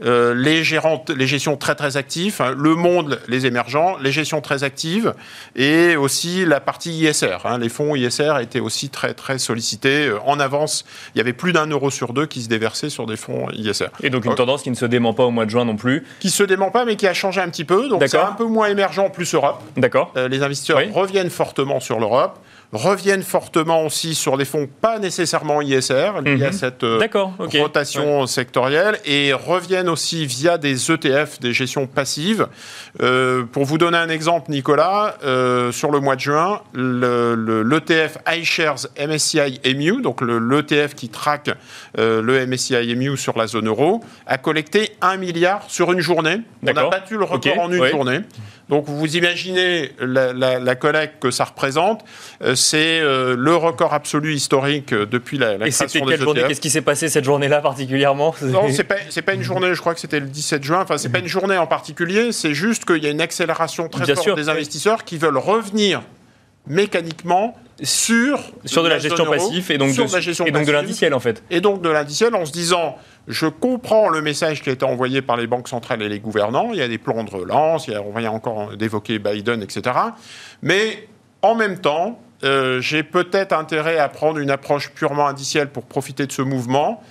euh, 0.05 0.35
les, 0.35 0.62
gérantes, 0.62 1.11
les 1.11 1.26
gestions 1.26 1.57
très 1.57 1.75
très 1.75 1.97
actives, 1.97 2.41
hein, 2.41 2.55
le 2.57 2.75
monde, 2.75 3.19
les 3.29 3.47
émergents, 3.47 3.97
les 3.99 4.12
gestions 4.12 4.43
très 4.43 4.62
actives 4.62 5.15
et 5.55 5.97
aussi 5.97 6.45
la 6.45 6.61
partie 6.61 6.93
ISR. 6.93 7.38
Hein. 7.45 7.59
les 7.59 7.71
fonds 7.71 7.97
ISR 7.97 8.35
étaient 8.43 8.61
aussi 8.61 8.91
très 8.91 9.15
très 9.15 9.38
sollicités 9.38 10.09
euh, 10.09 10.19
en 10.26 10.38
avance. 10.38 10.85
Il 11.15 11.19
y 11.19 11.21
avait 11.21 11.33
plus 11.33 11.53
d'un 11.53 11.67
euro 11.67 11.91
sur 11.91 12.12
deux 12.12 12.26
qui 12.26 12.43
se 12.43 12.49
déversaient 12.49 12.91
sur 12.91 13.07
des 13.07 13.17
fonds 13.17 13.49
ISR. 13.53 13.87
Et 14.03 14.11
donc 14.11 14.26
une 14.26 14.35
tendance 14.35 14.62
qui 14.62 14.71
ne 14.71 14.76
se 14.76 14.85
dément 14.85 15.15
pas 15.15 15.25
au 15.25 15.31
mois 15.31 15.47
de 15.47 15.50
juin 15.50 15.65
non 15.65 15.76
plus 15.76 16.05
Qui 16.21 16.31
se 16.31 16.43
dément 16.43 16.71
pas 16.71 16.85
mais 16.85 16.97
qui 16.97 17.07
a 17.07 17.15
changé 17.15 17.41
un 17.41 17.49
petit 17.49 17.65
peu. 17.65 17.88
Donc 17.88 18.03
c'est 18.07 18.19
un 18.19 18.33
peu 18.33 18.45
moins 18.45 18.69
émergent, 18.69 19.11
plus 19.12 19.35
Europe. 19.35 19.62
D'accord. 19.76 20.12
Euh, 20.17 20.29
les 20.29 20.43
investisseurs 20.43 20.81
reviennent 20.93 21.31
fortement 21.31 21.81
sur 21.81 21.99
l'Europe 21.99 22.38
reviennent 22.76 23.23
fortement 23.23 23.85
aussi 23.85 24.14
sur 24.14 24.37
des 24.37 24.45
fonds 24.45 24.68
pas 24.80 24.99
nécessairement 24.99 25.62
ISR, 25.62 26.21
liés 26.25 26.45
à 26.45 26.49
mhm. 26.49 26.52
cette 26.52 26.85
euh, 26.85 27.00
rotation 27.59 28.26
sectorielle, 28.26 28.99
et 29.04 29.33
reviennent 29.33 29.88
aussi 29.88 30.26
via 30.26 30.59
des 30.59 30.90
ETF, 30.90 31.40
des 31.40 31.52
gestions 31.52 31.87
passives. 31.87 32.47
Euh, 33.02 33.45
pour 33.45 33.64
vous 33.64 33.78
donner 33.78 33.99
un 33.99 34.09
exemple, 34.09 34.50
Nicolas, 34.50 35.16
euh, 35.25 35.73
sur 35.73 35.90
le 35.90 36.00
mois 36.00 36.16
de 36.16 36.21
juin, 36.21 36.61
l'ETF 36.75 38.18
le, 38.26 38.38
iShares 38.38 38.87
MSCI 38.99 39.61
EMU, 39.64 40.02
donc 40.02 40.21
l'ETF 40.21 40.95
qui 40.95 41.09
traque 41.09 41.50
le 41.97 42.47
MSCI 42.47 42.92
EMU 42.92 43.16
sur 43.16 43.37
la 43.38 43.47
zone 43.47 43.68
euro, 43.68 44.02
a 44.26 44.38
collecté 44.38 44.97
1 45.00 45.16
milliard 45.16 45.62
sur 45.68 45.92
une 45.92 46.00
journée. 46.00 46.40
On 46.62 46.68
a 46.68 46.88
battu 46.88 47.16
le 47.16 47.25
record 47.25 47.59
en 47.59 47.73
une 47.73 47.87
journée. 47.87 48.21
Donc 48.68 48.87
vous 48.88 49.16
imaginez 49.16 49.92
la, 50.00 50.75
collecte 50.75 51.20
que 51.20 51.30
ça 51.30 51.44
représente. 51.44 52.04
Euh, 52.42 52.56
c'est 52.56 53.00
euh, 53.00 53.37
le 53.38 53.54
record 53.54 53.94
absolu 53.94 54.35
historique 54.35 54.92
euh, 54.92 55.06
depuis 55.06 55.38
la, 55.38 55.56
la 55.56 55.68
Et 55.68 55.70
c'était 55.70 56.00
quelle 56.00 56.20
journée 56.20 56.42
Qu'est-ce 56.49 56.61
qui 56.61 56.70
s'est 56.70 56.80
passé 56.80 57.08
cette 57.08 57.25
journée-là 57.25 57.61
particulièrement? 57.61 58.35
Non, 58.42 58.68
c'est 58.70 58.85
pas, 58.85 58.96
pas 59.25 59.35
une 59.35 59.42
journée. 59.42 59.73
Je 59.73 59.80
crois 59.80 59.94
que 59.94 60.00
c'était 60.00 60.20
le 60.20 60.26
17 60.26 60.64
juin. 60.64 60.80
Enfin, 60.82 60.99
c'est 60.99 61.11
pas 61.11 61.20
une 61.20 61.28
journée 61.28 61.56
en 61.56 61.66
particulier. 61.66 62.32
C'est 62.32 62.54
juste 62.54 62.85
qu'il 62.85 63.02
y 63.02 63.06
a 63.06 63.11
une 63.11 63.20
accélération 63.20 63.88
très 63.88 64.14
forte 64.14 64.35
des 64.35 64.49
investisseurs 64.49 65.04
qui 65.04 65.16
veulent 65.16 65.38
revenir 65.38 66.02
mécaniquement 66.66 67.56
sur 67.82 68.40
sur 68.64 68.82
de 68.82 68.88
la, 68.88 68.99
gestion 68.99 69.26
passive 69.26 69.70
et 69.70 69.78
donc 69.78 69.94
de, 69.94 70.49
et 70.49 70.50
donc 70.50 70.66
de 70.66 70.73
l'indiciel 70.73 71.14
en 71.14 71.20
fait. 71.20 71.42
Et 71.50 71.61
donc 71.61 71.82
de 71.82 71.88
l'indiciel 71.88 72.35
en 72.35 72.44
se 72.44 72.52
disant 72.52 72.96
je 73.28 73.47
comprends 73.47 74.09
le 74.09 74.23
message 74.23 74.62
qui 74.62 74.71
a 74.71 74.73
été 74.73 74.85
envoyé 74.85 75.23
par 75.23 75.37
les 75.37 75.47
banques 75.47 75.68
centrales 75.68 76.02
et 76.02 76.09
les 76.09 76.21
gouvernants. 76.21 76.71
Il 76.73 76.78
y 76.78 76.83
a 76.83 76.88
des 76.88 76.99
plans 76.99 77.25
de 77.25 77.30
relance, 77.30 77.88
il 77.88 77.95
y 77.95 77.97
a, 77.97 78.02
on 78.02 78.16
vient 78.16 78.30
encore 78.30 78.76
d'évoquer 78.76 79.18
Biden, 79.18 79.62
etc. 79.62 79.97
Mais 80.62 81.09
en 81.42 81.54
même 81.54 81.78
temps, 81.78 82.21
euh, 82.45 82.80
j'ai 82.80 83.02
peut-être 83.02 83.52
intérêt 83.52 83.99
à 83.99 84.09
prendre 84.09 84.38
une 84.38 84.50
approche 84.50 84.90
purement 84.90 85.26
indicielle 85.26 85.68
pour 85.68 85.85
profiter 85.85 86.26
de 86.26 86.33
ce 86.33 86.42
mouvement. 86.42 87.02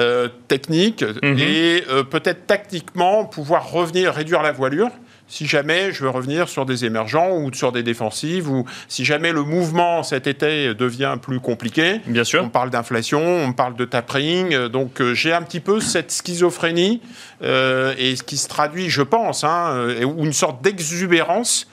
Euh, 0.00 0.28
technique 0.48 1.04
mhm. 1.22 1.38
et 1.38 1.84
euh, 1.88 2.02
peut-être 2.02 2.48
tactiquement 2.48 3.26
pouvoir 3.26 3.70
revenir 3.70 4.12
réduire 4.12 4.42
la 4.42 4.50
voilure 4.50 4.90
si 5.34 5.46
jamais 5.46 5.92
je 5.92 6.04
veux 6.04 6.10
revenir 6.10 6.48
sur 6.48 6.64
des 6.64 6.84
émergents 6.84 7.32
ou 7.32 7.52
sur 7.52 7.72
des 7.72 7.82
défensives, 7.82 8.48
ou 8.48 8.64
si 8.86 9.04
jamais 9.04 9.32
le 9.32 9.42
mouvement 9.42 10.04
cet 10.04 10.28
été 10.28 10.74
devient 10.74 11.16
plus 11.20 11.40
compliqué. 11.40 12.00
Bien 12.06 12.22
sûr. 12.22 12.44
On 12.44 12.50
parle 12.50 12.70
d'inflation, 12.70 13.20
on 13.20 13.52
parle 13.52 13.74
de 13.74 13.84
tapering. 13.84 14.68
Donc 14.68 15.00
euh, 15.00 15.12
j'ai 15.12 15.32
un 15.32 15.42
petit 15.42 15.58
peu 15.58 15.80
cette 15.80 16.12
schizophrénie, 16.12 17.02
euh, 17.42 17.94
et 17.98 18.14
ce 18.14 18.22
qui 18.22 18.36
se 18.36 18.46
traduit, 18.46 18.90
je 18.90 19.02
pense, 19.02 19.42
hein, 19.42 19.72
euh, 19.72 20.04
ou 20.04 20.24
une 20.24 20.32
sorte 20.32 20.62
d'exubérance 20.62 21.66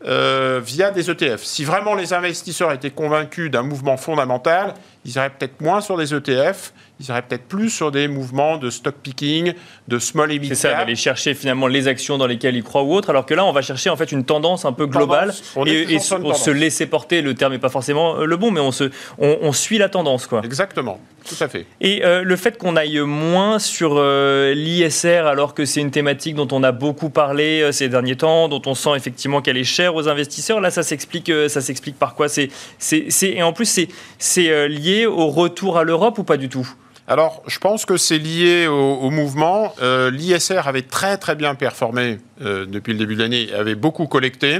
via 0.00 0.92
des 0.92 1.10
ETF. 1.10 1.42
Si 1.42 1.64
vraiment 1.64 1.96
les 1.96 2.12
investisseurs 2.12 2.70
étaient 2.70 2.92
convaincus 2.92 3.50
d'un 3.50 3.62
mouvement 3.62 3.96
fondamental, 3.96 4.74
ils 5.04 5.16
iraient 5.16 5.30
peut-être 5.30 5.60
moins 5.60 5.80
sur 5.80 5.96
des 5.96 6.14
ETF 6.14 6.72
ils 7.00 7.06
seraient 7.06 7.22
peut-être 7.22 7.44
plus 7.44 7.70
sur 7.70 7.92
des 7.92 8.08
mouvements 8.08 8.56
de 8.56 8.70
stock 8.70 8.96
picking, 9.00 9.52
de 9.86 9.98
small 10.00 10.32
et 10.32 10.40
C'est 10.48 10.54
ça, 10.56 10.74
d'aller 10.74 10.96
chercher 10.96 11.34
finalement 11.34 11.68
les 11.68 11.86
actions 11.86 12.18
dans 12.18 12.26
lesquelles 12.26 12.56
ils 12.56 12.64
croient 12.64 12.82
ou 12.82 12.92
autres, 12.92 13.10
alors 13.10 13.24
que 13.24 13.34
là, 13.34 13.44
on 13.44 13.52
va 13.52 13.62
chercher 13.62 13.88
en 13.88 13.96
fait 13.96 14.10
une 14.10 14.24
tendance 14.24 14.64
un 14.64 14.72
peu 14.72 14.86
globale 14.86 15.32
et, 15.66 15.98
se 15.98 16.50
laisser 16.50 16.86
porter. 16.86 17.22
Le 17.22 17.34
terme 17.34 17.52
n'est 17.52 17.58
pas 17.58 17.68
forcément 17.68 18.16
euh, 18.16 18.24
le 18.24 18.36
bon, 18.36 18.50
mais 18.50 18.60
on, 18.60 18.72
se, 18.72 18.90
on, 19.18 19.52
suit 19.52 19.78
la 19.78 19.88
tendance, 19.88 20.26
quoi. 20.26 20.42
Exactement, 20.44 21.00
tout 21.24 21.42
à 21.42 21.48
fait. 21.48 21.66
Et 21.80 22.04
euh, 22.04 22.22
le 22.22 22.36
fait 22.36 22.58
qu'on 22.58 22.74
aille 22.74 22.98
moins 23.00 23.60
sur 23.60 23.94
euh, 23.96 24.52
l'ISR, 24.54 25.26
alors 25.26 25.54
que 25.54 25.64
c'est 25.64 25.80
une 25.80 25.92
thématique 25.92 26.34
dont 26.34 26.48
on 26.50 26.64
a 26.64 26.72
beaucoup 26.72 27.10
parlé 27.10 27.70
ces 27.70 27.88
derniers 27.88 28.16
temps, 28.16 28.48
dont 28.48 28.62
on 28.66 28.74
sent 28.74 28.96
effectivement 28.96 29.40
qu'elle 29.40 29.56
est 29.56 29.64
chère 29.64 29.94
aux 29.94 30.08
investisseurs, 30.08 30.60
là, 30.60 30.70
ça 30.70 30.82
s'explique, 30.82 31.30
ça 31.48 31.60
s'explique 31.60 31.98
par 31.98 32.16
quoi? 32.16 32.28
C'est, 32.28 32.50
c'est, 32.78 33.06
et 33.22 33.42
en 33.44 33.52
plus, 33.52 33.66
c'est, 33.66 33.88
c'est 34.18 34.68
lié 34.68 35.06
au 35.06 35.28
retour 35.28 35.78
à 35.78 35.84
l'Europe 35.84 36.18
ou 36.18 36.24
pas 36.24 36.36
du 36.36 36.48
tout? 36.48 36.68
Alors, 37.10 37.42
je 37.46 37.58
pense 37.58 37.86
que 37.86 37.96
c'est 37.96 38.18
lié 38.18 38.66
au, 38.66 39.08
mouvement. 39.08 39.74
Euh, 39.80 40.10
L'ISR 40.10 40.68
avait 40.68 40.82
très 40.82 41.16
très 41.16 41.34
bien 41.34 41.54
performé 41.54 42.18
euh, 42.42 42.66
depuis 42.66 42.92
le 42.92 42.98
début 42.98 43.16
de 43.16 43.22
l'année, 43.22 43.48
avait 43.54 43.74
beaucoup 43.74 44.06
collecté. 44.06 44.58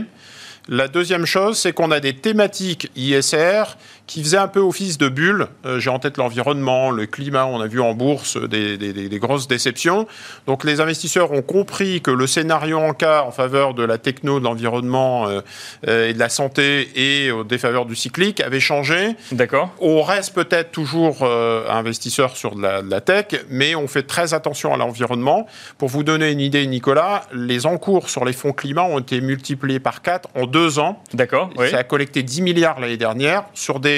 La 0.67 0.89
deuxième 0.89 1.27
chose, 1.27 1.59
c'est 1.59 1.75
qu'on 1.75 1.91
a 1.91 2.01
des 2.01 2.15
thématiques 2.15 2.91
ISR 2.97 3.77
qui 4.09 4.25
faisait 4.25 4.39
un 4.39 4.49
peu 4.49 4.61
office 4.61 4.99
de 4.99 5.09
bulle. 5.09 5.49
Euh, 5.67 5.79
j'ai 5.79 5.91
en 5.91 5.99
tête 5.99 6.17
l'environnement, 6.17 6.91
le 6.91 7.07
climat, 7.07 7.47
on 7.47 7.61
a 7.61 7.67
vu 7.67 7.81
en 7.81 7.93
bourse 7.93 8.39
des, 8.39 8.79
des, 8.79 9.19
grosses 9.19 9.47
déceptions. 9.47 10.09
Donc 10.47 10.65
les 10.65 10.81
investisseurs 10.81 11.31
ont 11.31 11.43
compris 11.43 12.01
que 12.01 12.11
le 12.11 12.27
scénario 12.27 12.79
en 12.79 12.95
cas 12.95 13.23
en 13.23 13.31
faveur 13.31 13.75
de 13.75 13.85
la 13.85 13.99
techno, 13.99 14.41
de 14.41 14.45
l'environnement 14.45 15.29
euh, 15.29 15.41
euh, 15.87 16.09
et 16.09 16.15
de 16.15 16.19
la 16.19 16.31
santé 16.31 16.89
et 16.97 17.31
au 17.31 17.45
défaveur 17.45 17.85
du 17.85 17.95
cyclique 17.95 18.41
avait 18.41 18.61
changé. 18.61 19.15
D'accord. 19.31 19.75
On 19.79 20.03
reste 20.03 20.35
peut-être 20.35 20.73
toujours 20.73 21.29
investisseur 21.69 22.37
sur 22.37 22.55
de 22.55 22.63
la, 22.63 22.81
de 22.81 22.91
la, 22.91 23.03
tech, 23.03 23.27
mais 23.51 23.75
on 23.75 23.89
fait 23.89 24.05
très 24.05 24.33
attention 24.33 24.73
à 24.73 24.79
l'environnement. 24.79 25.47
Pour 25.77 25.89
vous 25.91 26.03
donner 26.03 26.31
une 26.31 26.41
idée, 26.41 26.67
Nicolas, 26.67 27.25
les 27.35 27.67
encours 27.67 28.09
sur 28.09 28.25
les 28.25 28.33
fonds 28.33 28.53
climat 28.53 28.85
ont 28.85 29.01
été 29.01 29.21
multipliés 29.21 29.81
par 29.81 30.01
4 30.01 30.31
en 30.35 30.47
deux 30.47 30.79
ans. 30.79 31.03
D'accord. 31.13 31.51
Ça 31.71 31.79
a 31.79 31.85
collecté 31.85 32.23
10 32.23 32.41
milliards 32.41 32.81
l'année 32.81 32.97
dernière 32.97 33.45
sur 33.53 33.81
des 33.81 33.98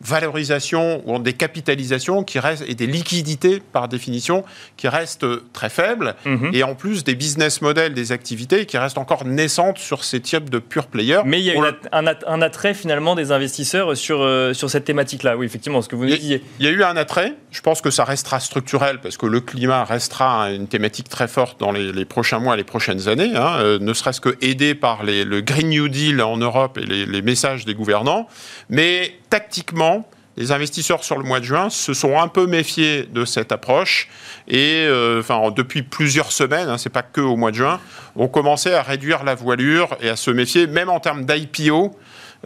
valorisation 0.00 1.02
ou 1.06 1.18
des 1.18 1.32
capitalisations 1.32 2.22
qui 2.22 2.38
restent 2.38 2.64
et 2.68 2.74
des 2.74 2.86
liquidités 2.86 3.60
par 3.72 3.88
définition 3.88 4.44
qui 4.76 4.86
restent 4.86 5.26
très 5.52 5.70
faibles 5.70 6.14
mhm. 6.24 6.50
et 6.52 6.62
en 6.62 6.74
plus 6.74 7.02
des 7.02 7.16
business 7.16 7.60
models 7.62 7.94
des 7.94 8.12
activités 8.12 8.66
qui 8.66 8.78
restent 8.78 8.98
encore 8.98 9.24
naissantes 9.24 9.78
sur 9.78 10.04
ces 10.04 10.20
types 10.20 10.50
de 10.50 10.60
pure 10.60 10.86
players. 10.86 11.22
Mais 11.24 11.40
il 11.40 11.46
y 11.46 11.50
a 11.50 11.74
un, 11.92 12.42
attrait 12.42 12.74
finalement 12.74 13.16
des 13.16 13.32
investisseurs 13.32 13.96
sur, 13.96 14.22
euh, 14.22 14.54
sur 14.54 14.70
cette 14.70 14.84
thématique-là. 14.84 15.36
Oui, 15.36 15.46
effectivement, 15.46 15.82
ce 15.82 15.88
que 15.88 15.96
vous 15.96 16.04
nous 16.04 16.16
disiez. 16.16 16.42
Il 16.60 16.66
y 16.66 16.68
a 16.68 16.72
eu 16.72 16.82
un 16.84 16.96
attrait. 16.96 17.34
Je 17.50 17.60
pense 17.60 17.80
que 17.80 17.90
ça 17.90 18.04
restera 18.04 18.38
structurel 18.38 19.00
parce 19.00 19.16
que 19.16 19.26
le 19.26 19.40
climat 19.40 19.84
restera 19.84 20.50
une 20.50 20.68
thématique 20.68 21.08
très 21.08 21.26
forte 21.28 21.58
dans 21.58 21.72
les, 21.72 22.04
prochains 22.04 22.38
mois, 22.38 22.56
les 22.56 22.64
prochaines 22.64 23.08
années, 23.08 23.32
hein, 23.34 23.56
euh, 23.58 23.78
ne 23.80 23.92
serait-ce 23.92 24.20
que 24.20 24.36
aidé 24.40 24.74
par 24.74 25.02
les, 25.02 25.24
le 25.24 25.40
Green 25.40 25.68
New 25.68 25.88
Deal 25.88 26.22
en 26.22 26.36
Europe 26.36 26.78
et 26.78 26.86
les, 26.86 27.06
les 27.06 27.22
messages 27.22 27.64
des 27.64 27.74
gouvernants. 27.74 28.28
Mais 28.70 29.14
tactiquement, 29.30 29.87
les 30.38 30.52
investisseurs 30.52 31.02
sur 31.02 31.18
le 31.18 31.24
mois 31.24 31.40
de 31.40 31.44
juin 31.44 31.68
se 31.68 31.92
sont 31.92 32.18
un 32.18 32.28
peu 32.28 32.46
méfiés 32.46 33.08
de 33.12 33.24
cette 33.24 33.50
approche 33.50 34.08
et 34.46 34.84
euh, 34.86 35.20
depuis 35.54 35.82
plusieurs 35.82 36.30
semaines, 36.30 36.68
hein, 36.68 36.78
c'est 36.78 36.92
pas 36.92 37.02
que 37.02 37.20
au 37.20 37.36
mois 37.36 37.50
de 37.50 37.56
juin, 37.56 37.80
ont 38.14 38.28
commencé 38.28 38.72
à 38.72 38.82
réduire 38.82 39.24
la 39.24 39.34
voilure 39.34 39.96
et 40.00 40.08
à 40.08 40.16
se 40.16 40.30
méfier, 40.30 40.68
même 40.68 40.90
en 40.90 41.00
termes 41.00 41.24
d'IPO. 41.24 41.96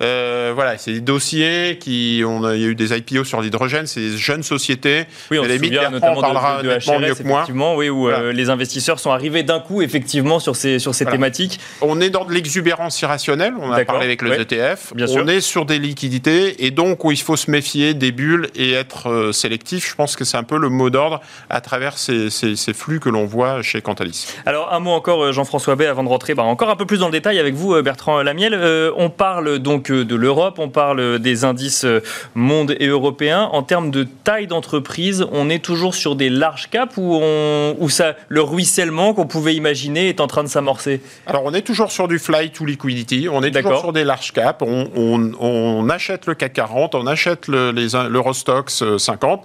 Euh, 0.01 0.53
voilà, 0.55 0.79
c'est 0.79 0.93
des 0.93 1.01
dossiers 1.01 1.79
qui. 1.79 2.23
On 2.27 2.45
a, 2.45 2.55
il 2.57 2.63
y 2.63 2.65
a 2.65 2.69
eu 2.69 2.75
des 2.75 2.97
IPO 2.97 3.25
sur 3.25 3.43
l'hydrogène, 3.43 3.87
c'est 3.87 4.01
des 4.01 4.17
jeunes 4.17 4.43
sociétés. 4.43 5.05
Oui, 5.31 5.39
on 5.39 5.45
se 5.45 5.57
souvient 5.59 5.91
notamment 5.91 6.23
de, 6.23 6.63
de, 6.63 6.69
HRS, 6.71 7.01
mieux 7.01 7.15
que 7.15 7.53
moi. 7.53 7.75
Oui, 7.77 7.91
où 7.91 8.09
euh, 8.09 8.33
les 8.33 8.49
investisseurs 8.49 8.99
sont 8.99 9.11
arrivés 9.11 9.43
d'un 9.43 9.61
coup, 9.61 9.83
effectivement, 9.83 10.41
sur 10.41 10.57
ces, 10.57 10.79
sur 10.79 10.95
ces 10.95 11.05
thématiques. 11.05 11.61
On 11.83 12.01
est 12.01 12.09
dans 12.09 12.25
de 12.25 12.33
l'exubérance 12.33 13.01
irrationnelle, 13.03 13.55
on 13.61 13.71
a 13.71 13.85
parlé 13.85 14.05
avec 14.05 14.23
le 14.23 14.41
ETF. 14.41 14.95
Bien 14.95 15.07
on 15.11 15.29
est 15.29 15.41
sur 15.41 15.67
des 15.67 15.79
liquidités, 15.79 16.65
et 16.65 16.71
donc 16.71 17.05
où 17.05 17.11
il 17.11 17.21
faut 17.21 17.37
se 17.37 17.51
méfier 17.51 17.93
des 17.93 18.13
bulles 18.13 18.49
et 18.55 18.73
être 18.73 19.11
euh, 19.11 19.33
sélectif. 19.33 19.89
Je 19.91 19.95
pense 19.95 20.17
que 20.17 20.25
c'est 20.25 20.39
un 20.39 20.43
peu 20.43 20.59
le 20.59 20.71
mot 20.71 20.89
d'ordre 20.89 21.21
à 21.51 21.61
travers 21.61 21.99
ces, 21.99 22.31
ces, 22.31 22.57
ces 22.57 22.73
flux 22.73 22.99
que 22.99 23.11
l'on 23.11 23.27
voit 23.27 23.61
chez 23.61 23.83
Cantalis. 23.83 24.27
Alors, 24.47 24.73
un 24.73 24.81
mot 24.81 24.93
encore, 24.93 25.33
Jean-François 25.33 25.77
Bay, 25.77 25.87
avant 25.87 26.03
de 26.03 26.09
rentrer 26.09 26.35
bah, 26.35 26.45
encore 26.45 26.71
un 26.71 26.77
peu 26.77 26.87
plus 26.87 26.99
dans 26.99 27.07
le 27.07 27.13
détail 27.13 27.39
avec 27.39 27.55
vous, 27.55 27.81
Bertrand 27.83 28.23
Lamiel. 28.23 28.55
on 28.97 29.11
parle 29.11 29.59
donc 29.59 29.82
de 29.91 30.15
l'Europe, 30.15 30.59
on 30.59 30.69
parle 30.69 31.19
des 31.19 31.45
indices 31.45 31.85
euh, 31.85 32.01
monde 32.35 32.75
et 32.79 32.87
européens. 32.87 33.49
En 33.53 33.63
termes 33.63 33.91
de 33.91 34.05
taille 34.05 34.47
d'entreprise, 34.47 35.27
on 35.33 35.51
est 35.51 35.65
toujours 35.65 35.95
sur 35.95 36.17
des 36.17 36.31
larges 36.31 36.69
caps 36.71 36.99
on, 36.99 37.89
ça, 37.89 38.15
le 38.29 38.43
ruissellement 38.43 39.15
qu'on 39.15 39.27
pouvait 39.27 39.55
imaginer 39.55 40.09
est 40.09 40.21
en 40.21 40.27
train 40.27 40.43
de 40.43 40.49
s'amorcer? 40.49 41.01
Alors 41.27 41.43
on 41.45 41.55
est 41.55 41.63
toujours 41.63 41.93
sur 41.93 42.09
du 42.09 42.19
fly 42.19 42.51
to 42.51 42.65
liquidity, 42.65 43.29
on 43.31 43.43
est 43.43 43.51
toujours 43.51 43.81
sur 43.81 43.93
des 43.93 44.05
larges 44.05 44.33
caps, 44.33 44.63
on, 44.63 45.89
achète 45.91 46.27
le 46.27 46.35
CAC 46.35 46.55
40, 46.55 46.95
on 46.95 47.07
achète 47.07 47.49
l'Eurostox 47.49 48.83
50. 48.97 49.41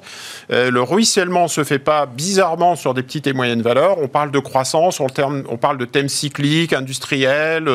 Euh, 0.52 0.68
euh, 0.68 0.72
le 0.72 0.82
ruissellement 0.82 1.48
se 1.48 1.64
fait 1.64 1.80
pas 1.80 2.06
bizarrement 2.06 2.76
sur 2.76 2.94
des 2.94 3.04
petites 3.04 3.28
et 3.28 3.34
moyennes 3.34 3.62
valeurs, 3.62 3.98
on 4.02 4.08
parle 4.08 4.32
de 4.32 4.40
croissance, 4.40 5.00
on, 5.00 5.08
on 5.50 5.58
parle 5.58 5.78
de 5.78 5.86
thèmes 5.86 6.10
cycliques, 6.10 6.74
industriels, 6.74 7.70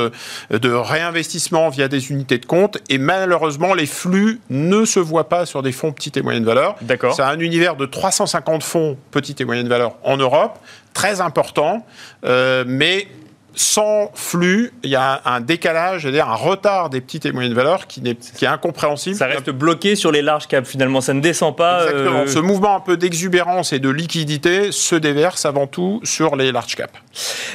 de 0.51 0.73
réinvestissement 0.73 1.69
via 1.69 1.89
des 1.89 2.11
unités 2.11 2.39
de 2.39 2.47
compte. 2.53 2.77
Et 2.91 2.99
malheureusement, 2.99 3.73
les 3.73 3.87
flux 3.87 4.39
ne 4.51 4.85
se 4.85 5.01
voient 5.01 5.31
pas 5.31 5.47
sur 5.47 5.63
des 5.63 5.73
fonds 5.73 5.91
petites 5.91 6.19
et 6.19 6.23
moyennes 6.23 6.45
valeurs. 6.45 6.77
D'accord. 6.83 7.15
C'est 7.15 7.23
un 7.23 7.39
univers 7.39 7.77
de 7.77 7.87
350 7.87 8.63
fonds 8.63 8.99
petites 9.11 9.41
et 9.41 9.47
moyennes 9.47 9.69
valeurs 9.69 9.97
en 10.05 10.19
Europe, 10.19 10.59
très 10.93 11.23
important, 11.23 11.87
euh, 12.27 12.65
mais 12.67 13.09
sans 13.55 14.11
flux, 14.15 14.73
il 14.83 14.91
y 14.91 14.97
a 14.97 15.21
un 15.25 15.41
décalage, 15.41 16.03
c'est-à-dire 16.03 16.29
un 16.29 16.35
retard 16.35 16.91
des 16.91 17.01
petites 17.01 17.27
et 17.27 17.33
moyennes 17.33 17.55
valeurs 17.55 17.87
qui, 17.87 18.01
est, 18.07 18.35
qui 18.37 18.45
est 18.45 18.49
incompréhensible. 18.49 19.17
Ça 19.17 19.27
reste 19.27 19.51
bloqué 19.51 19.95
sur 19.97 20.11
les 20.13 20.23
larges 20.23 20.47
caps 20.49 20.69
finalement, 20.69 21.01
ça 21.01 21.15
ne 21.15 21.21
descend 21.21 21.57
pas. 21.57 21.85
Exactement. 21.87 22.21
euh, 22.21 22.27
Ce 22.27 22.39
mouvement 22.39 22.77
un 22.77 22.81
peu 22.81 22.97
d'exubérance 22.97 23.73
et 23.73 23.79
de 23.79 23.89
liquidité 23.91 24.73
se 24.73 24.95
déverse 24.97 25.45
avant 25.47 25.67
tout 25.67 26.01
sur 26.05 26.37
les 26.37 26.53
large 26.53 26.75
caps. 26.77 26.93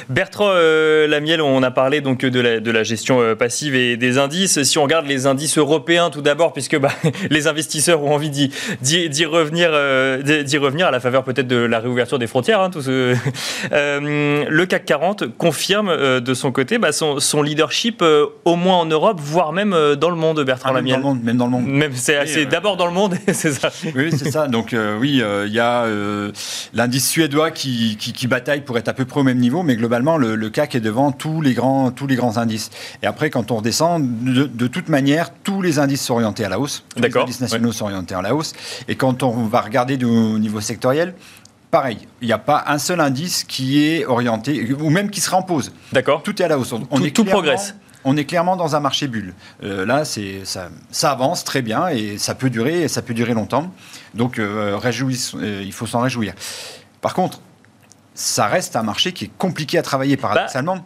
Bertrand 0.08 0.50
euh, 0.52 1.06
Lamiel, 1.06 1.40
on 1.42 1.62
a 1.62 1.70
parlé 1.70 2.00
donc 2.00 2.20
de 2.24 2.40
la, 2.40 2.60
de 2.60 2.70
la 2.70 2.82
gestion 2.82 3.20
euh, 3.20 3.34
passive 3.34 3.74
et 3.74 3.96
des 3.96 4.18
indices. 4.18 4.62
Si 4.62 4.78
on 4.78 4.82
regarde 4.84 5.06
les 5.06 5.26
indices 5.26 5.58
européens 5.58 6.10
tout 6.10 6.22
d'abord, 6.22 6.52
puisque 6.52 6.78
bah, 6.78 6.92
les 7.30 7.46
investisseurs 7.48 8.02
ont 8.02 8.14
envie 8.14 8.30
d'y, 8.30 8.50
d'y- 8.82 9.08
d'y 9.08 9.24
revenir, 9.26 9.70
euh, 9.72 10.42
d'y 10.42 10.58
revenir 10.58 10.86
à 10.86 10.90
la 10.90 11.00
faveur 11.00 11.24
peut-être 11.24 11.48
de 11.48 11.56
la 11.56 11.80
réouverture 11.80 12.18
des 12.18 12.26
frontières. 12.26 12.60
hein, 12.60 12.70
tout 12.70 12.82
ce- 12.82 13.14
le 13.72 14.64
CAC 14.66 14.84
40 14.84 15.36
confirme 15.36 15.87
euh, 15.88 16.20
de 16.20 16.34
son 16.34 16.52
côté 16.52 16.78
bah, 16.78 16.92
son, 16.92 17.20
son 17.20 17.42
leadership 17.42 18.00
euh, 18.02 18.26
au 18.44 18.56
moins 18.56 18.76
en 18.76 18.86
Europe, 18.86 19.18
voire 19.20 19.52
même 19.52 19.72
euh, 19.72 19.96
dans 19.96 20.10
le 20.10 20.16
monde, 20.16 20.42
Bertrand 20.44 20.70
Ah, 20.70 20.72
même, 20.74 20.84
dans 20.84 20.90
Lamiel. 20.92 20.98
le 21.00 21.02
monde, 21.04 21.22
même 21.24 21.36
dans 21.36 21.44
le 21.46 21.50
monde. 21.52 21.66
Même 21.66 21.92
c'est, 21.94 22.18
euh, 22.38 22.44
d'abord 22.46 22.76
dans 22.76 22.86
le 22.86 22.92
monde, 22.92 23.16
c'est 23.32 23.52
ça. 23.52 23.70
Oui, 23.94 24.10
c'est 24.16 24.30
ça. 24.30 24.46
Donc 24.48 24.72
euh, 24.72 24.98
oui, 24.98 25.20
euh, 25.22 25.46
il 25.46 25.52
y 25.52 25.60
a 25.60 25.84
euh, 25.84 26.32
l'indice 26.74 27.08
suédois 27.08 27.50
qui, 27.50 27.96
qui, 27.98 28.12
qui 28.12 28.26
bataille 28.26 28.60
pour 28.62 28.78
être 28.78 28.88
à 28.88 28.92
peu 28.92 29.04
près 29.04 29.20
au 29.20 29.24
même 29.24 29.38
niveau, 29.38 29.62
mais 29.62 29.76
globalement, 29.76 30.16
le, 30.16 30.34
le 30.36 30.50
CAC 30.50 30.74
est 30.74 30.80
devant 30.80 31.12
tous 31.12 31.40
les, 31.40 31.54
grands, 31.54 31.90
tous 31.90 32.06
les 32.06 32.16
grands 32.16 32.38
indices. 32.38 32.70
Et 33.02 33.06
après, 33.06 33.30
quand 33.30 33.50
on 33.50 33.56
redescend, 33.56 34.02
de, 34.24 34.44
de 34.44 34.66
toute 34.66 34.88
manière, 34.88 35.30
tous 35.42 35.62
les 35.62 35.78
indices 35.78 36.02
sont 36.04 36.14
orientés 36.14 36.44
à 36.44 36.48
la 36.48 36.58
hausse. 36.60 36.84
Tous 36.94 37.00
D'accord, 37.00 37.22
Les 37.24 37.30
indices 37.30 37.40
nationaux 37.40 37.72
sont 37.72 37.84
orientés 37.84 38.14
à 38.14 38.22
la 38.22 38.34
hausse. 38.34 38.52
Et 38.88 38.94
quand 38.96 39.22
on 39.22 39.44
va 39.46 39.60
regarder 39.60 39.96
du, 39.96 40.04
au 40.04 40.38
niveau 40.38 40.60
sectoriel, 40.60 41.14
pareil, 41.70 41.98
il 42.20 42.26
n'y 42.26 42.32
a 42.32 42.38
pas 42.38 42.64
un 42.66 42.78
seul 42.78 43.00
indice 43.00 43.44
qui 43.44 43.84
est 43.84 44.04
orienté, 44.06 44.72
ou 44.72 44.90
même 44.90 45.10
qui 45.10 45.20
sera 45.20 45.36
en 45.36 45.42
pause. 45.42 45.72
D'accord. 45.92 46.22
Tout 46.22 46.40
est 46.40 46.44
à 46.44 46.48
la 46.48 46.58
hausse. 46.58 46.72
On 46.72 46.80
Tout- 46.80 47.04
est 47.06 47.10
tout 47.10 47.24
progresse. 47.24 47.74
On 48.04 48.16
est 48.16 48.24
clairement 48.24 48.56
dans 48.56 48.76
un 48.76 48.80
marché 48.80 49.08
bulle. 49.08 49.34
Euh, 49.64 49.84
là, 49.84 50.04
c'est 50.04 50.44
ça, 50.44 50.70
ça 50.90 51.10
avance 51.10 51.44
très 51.44 51.62
bien 51.62 51.88
et 51.88 52.16
ça 52.16 52.34
peut 52.34 52.48
durer, 52.48 52.82
et 52.82 52.88
ça 52.88 53.02
peut 53.02 53.12
durer 53.12 53.34
longtemps. 53.34 53.72
Donc, 54.14 54.38
euh, 54.38 54.76
réjouissons- 54.78 55.38
euh, 55.42 55.62
il 55.64 55.72
faut 55.72 55.86
s'en 55.86 56.00
réjouir. 56.00 56.32
Par 57.00 57.12
contre, 57.12 57.40
ça 58.14 58.46
reste 58.46 58.76
un 58.76 58.82
marché 58.82 59.12
qui 59.12 59.26
est 59.26 59.30
compliqué 59.36 59.78
à 59.78 59.82
travailler 59.82 60.16
Bah, 60.16 60.22
paradoxalement, 60.28 60.84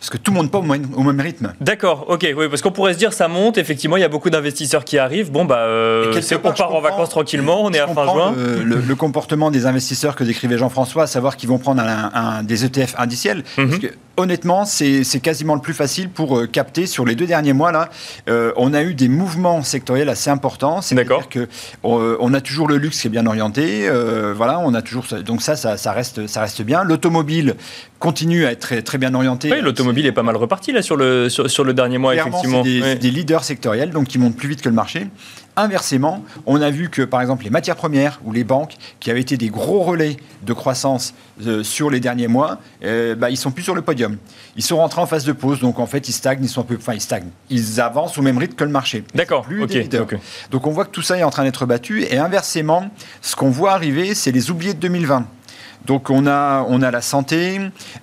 parce 0.00 0.10
que 0.10 0.16
tout 0.16 0.30
le 0.32 0.36
monde 0.38 0.50
pas 0.50 0.58
au 0.58 0.62
même, 0.62 0.86
au 0.96 1.02
même 1.02 1.20
rythme. 1.20 1.52
D'accord, 1.60 2.06
ok, 2.08 2.26
oui, 2.36 2.48
parce 2.48 2.62
qu'on 2.62 2.72
pourrait 2.72 2.94
se 2.94 2.98
dire 2.98 3.12
ça 3.12 3.28
monte, 3.28 3.58
effectivement, 3.58 3.96
il 3.96 4.00
y 4.00 4.04
a 4.04 4.08
beaucoup 4.08 4.30
d'investisseurs 4.30 4.84
qui 4.84 4.98
arrivent. 4.98 5.30
Bon, 5.30 5.44
bah, 5.44 5.58
euh, 5.58 6.12
on 6.32 6.38
part, 6.52 6.74
en 6.74 6.80
vacances 6.80 7.10
tranquillement, 7.10 7.62
on 7.62 7.70
est 7.72 7.78
à 7.78 7.86
fin 7.86 8.04
juin. 8.04 8.34
Le, 8.36 8.62
le- 8.64 8.80
le 8.80 8.94
comportement 8.96 9.50
des 9.50 9.66
investisseurs 9.66 10.16
que 10.16 10.24
décrivait 10.24 10.56
Jean-François, 10.58 11.02
à 11.04 11.06
savoir 11.06 11.36
qu'ils 11.36 11.48
vont 11.50 11.58
prendre 11.58 11.82
un, 11.82 12.10
un- 12.14 12.42
des 12.42 12.64
ETF 12.64 12.94
indiciels. 12.98 13.44
Mhm. 13.58 13.68
Parce 13.68 13.78
que, 13.80 13.86
honnêtement, 14.16 14.64
c'est 14.64 15.04
c'est 15.04 15.20
quasiment 15.20 15.54
le 15.54 15.60
plus 15.60 15.74
facile 15.74 16.08
pour 16.08 16.38
euh, 16.38 16.46
capter. 16.46 16.86
Sur 16.86 17.04
les 17.04 17.14
deux 17.14 17.26
derniers 17.26 17.52
mois, 17.52 17.70
là, 17.70 17.90
euh, 18.28 18.52
on 18.56 18.72
a 18.74 18.82
eu 18.82 18.94
des 18.94 19.08
mouvements 19.08 19.62
sectoriels 19.62 20.08
assez 20.08 20.30
importants. 20.30 20.80
D'accord. 20.92 21.22
C'est-à-dire 21.22 21.28
que 21.28 21.88
euh, 21.88 22.16
on 22.20 22.32
a 22.34 22.40
toujours 22.40 22.68
le 22.68 22.76
luxe 22.78 23.00
qui 23.02 23.06
est 23.06 23.10
bien 23.10 23.26
orienté. 23.26 23.88
voilà, 24.34 24.58
on 24.60 24.72
a 24.72 24.80
toujours 24.82 25.04
donc 25.26 25.42
ça, 25.42 25.56
ça, 25.56 25.76
ça 25.76 25.92
reste, 25.92 26.26
ça 26.26 26.40
reste 26.40 26.62
bien. 26.62 26.84
L'automobile 26.84 27.54
continue 27.98 28.46
à 28.46 28.52
être 28.52 28.60
très, 28.60 28.80
très 28.82 28.96
bien 28.98 29.12
orienté. 29.14 29.50
Oui, 29.52 29.60
l'automobile 29.60 29.89
est 29.98 30.12
pas 30.12 30.22
mal 30.22 30.36
reparti 30.36 30.72
là 30.72 30.82
sur 30.82 30.96
le, 30.96 31.28
sur, 31.28 31.50
sur 31.50 31.64
le 31.64 31.74
dernier 31.74 31.98
mois, 31.98 32.12
Clairement, 32.12 32.38
effectivement. 32.42 32.62
des, 32.62 32.94
des 32.96 33.10
leaders 33.10 33.44
sectoriels, 33.44 33.90
donc 33.90 34.06
qui 34.08 34.18
montent 34.18 34.36
plus 34.36 34.48
vite 34.48 34.62
que 34.62 34.68
le 34.68 34.74
marché. 34.74 35.06
Inversement, 35.56 36.24
on 36.46 36.62
a 36.62 36.70
vu 36.70 36.88
que, 36.90 37.02
par 37.02 37.20
exemple, 37.20 37.44
les 37.44 37.50
matières 37.50 37.76
premières 37.76 38.20
ou 38.24 38.32
les 38.32 38.44
banques, 38.44 38.76
qui 39.00 39.10
avaient 39.10 39.20
été 39.20 39.36
des 39.36 39.48
gros 39.48 39.80
relais 39.80 40.16
de 40.46 40.52
croissance 40.52 41.12
euh, 41.44 41.62
sur 41.64 41.90
les 41.90 42.00
derniers 42.00 42.28
mois, 42.28 42.58
euh, 42.84 43.14
bah, 43.14 43.30
ils 43.30 43.36
sont 43.36 43.50
plus 43.50 43.62
sur 43.64 43.74
le 43.74 43.82
podium. 43.82 44.16
Ils 44.56 44.62
sont 44.62 44.76
rentrés 44.76 45.00
en 45.00 45.06
phase 45.06 45.24
de 45.24 45.32
pause, 45.32 45.60
donc 45.60 45.78
en 45.78 45.86
fait, 45.86 46.08
ils 46.08 46.12
stagnent, 46.12 46.42
ils 46.42 46.48
sont 46.48 46.60
un 46.62 46.64
peu, 46.64 46.76
enfin, 46.76 46.94
ils 46.94 47.00
stagnent. 47.00 47.30
Ils 47.50 47.80
avancent 47.80 48.16
au 48.16 48.22
même 48.22 48.38
rythme 48.38 48.54
que 48.54 48.64
le 48.64 48.70
marché. 48.70 49.04
D'accord, 49.14 49.42
Plus 49.42 49.62
ok, 49.64 49.68
des 49.70 49.82
leaders. 49.82 50.02
ok. 50.02 50.16
Donc 50.50 50.66
on 50.66 50.70
voit 50.70 50.84
que 50.84 50.90
tout 50.92 51.02
ça 51.02 51.18
est 51.18 51.24
en 51.24 51.30
train 51.30 51.44
d'être 51.44 51.66
battu. 51.66 52.04
Et 52.04 52.16
inversement, 52.16 52.88
ce 53.20 53.34
qu'on 53.36 53.50
voit 53.50 53.72
arriver, 53.72 54.14
c'est 54.14 54.32
les 54.32 54.50
oubliés 54.50 54.74
de 54.74 54.78
2020. 54.80 55.26
Donc 55.86 56.10
on 56.10 56.26
a, 56.26 56.64
on 56.68 56.80
a 56.82 56.90
la 56.90 57.00
santé, 57.00 57.58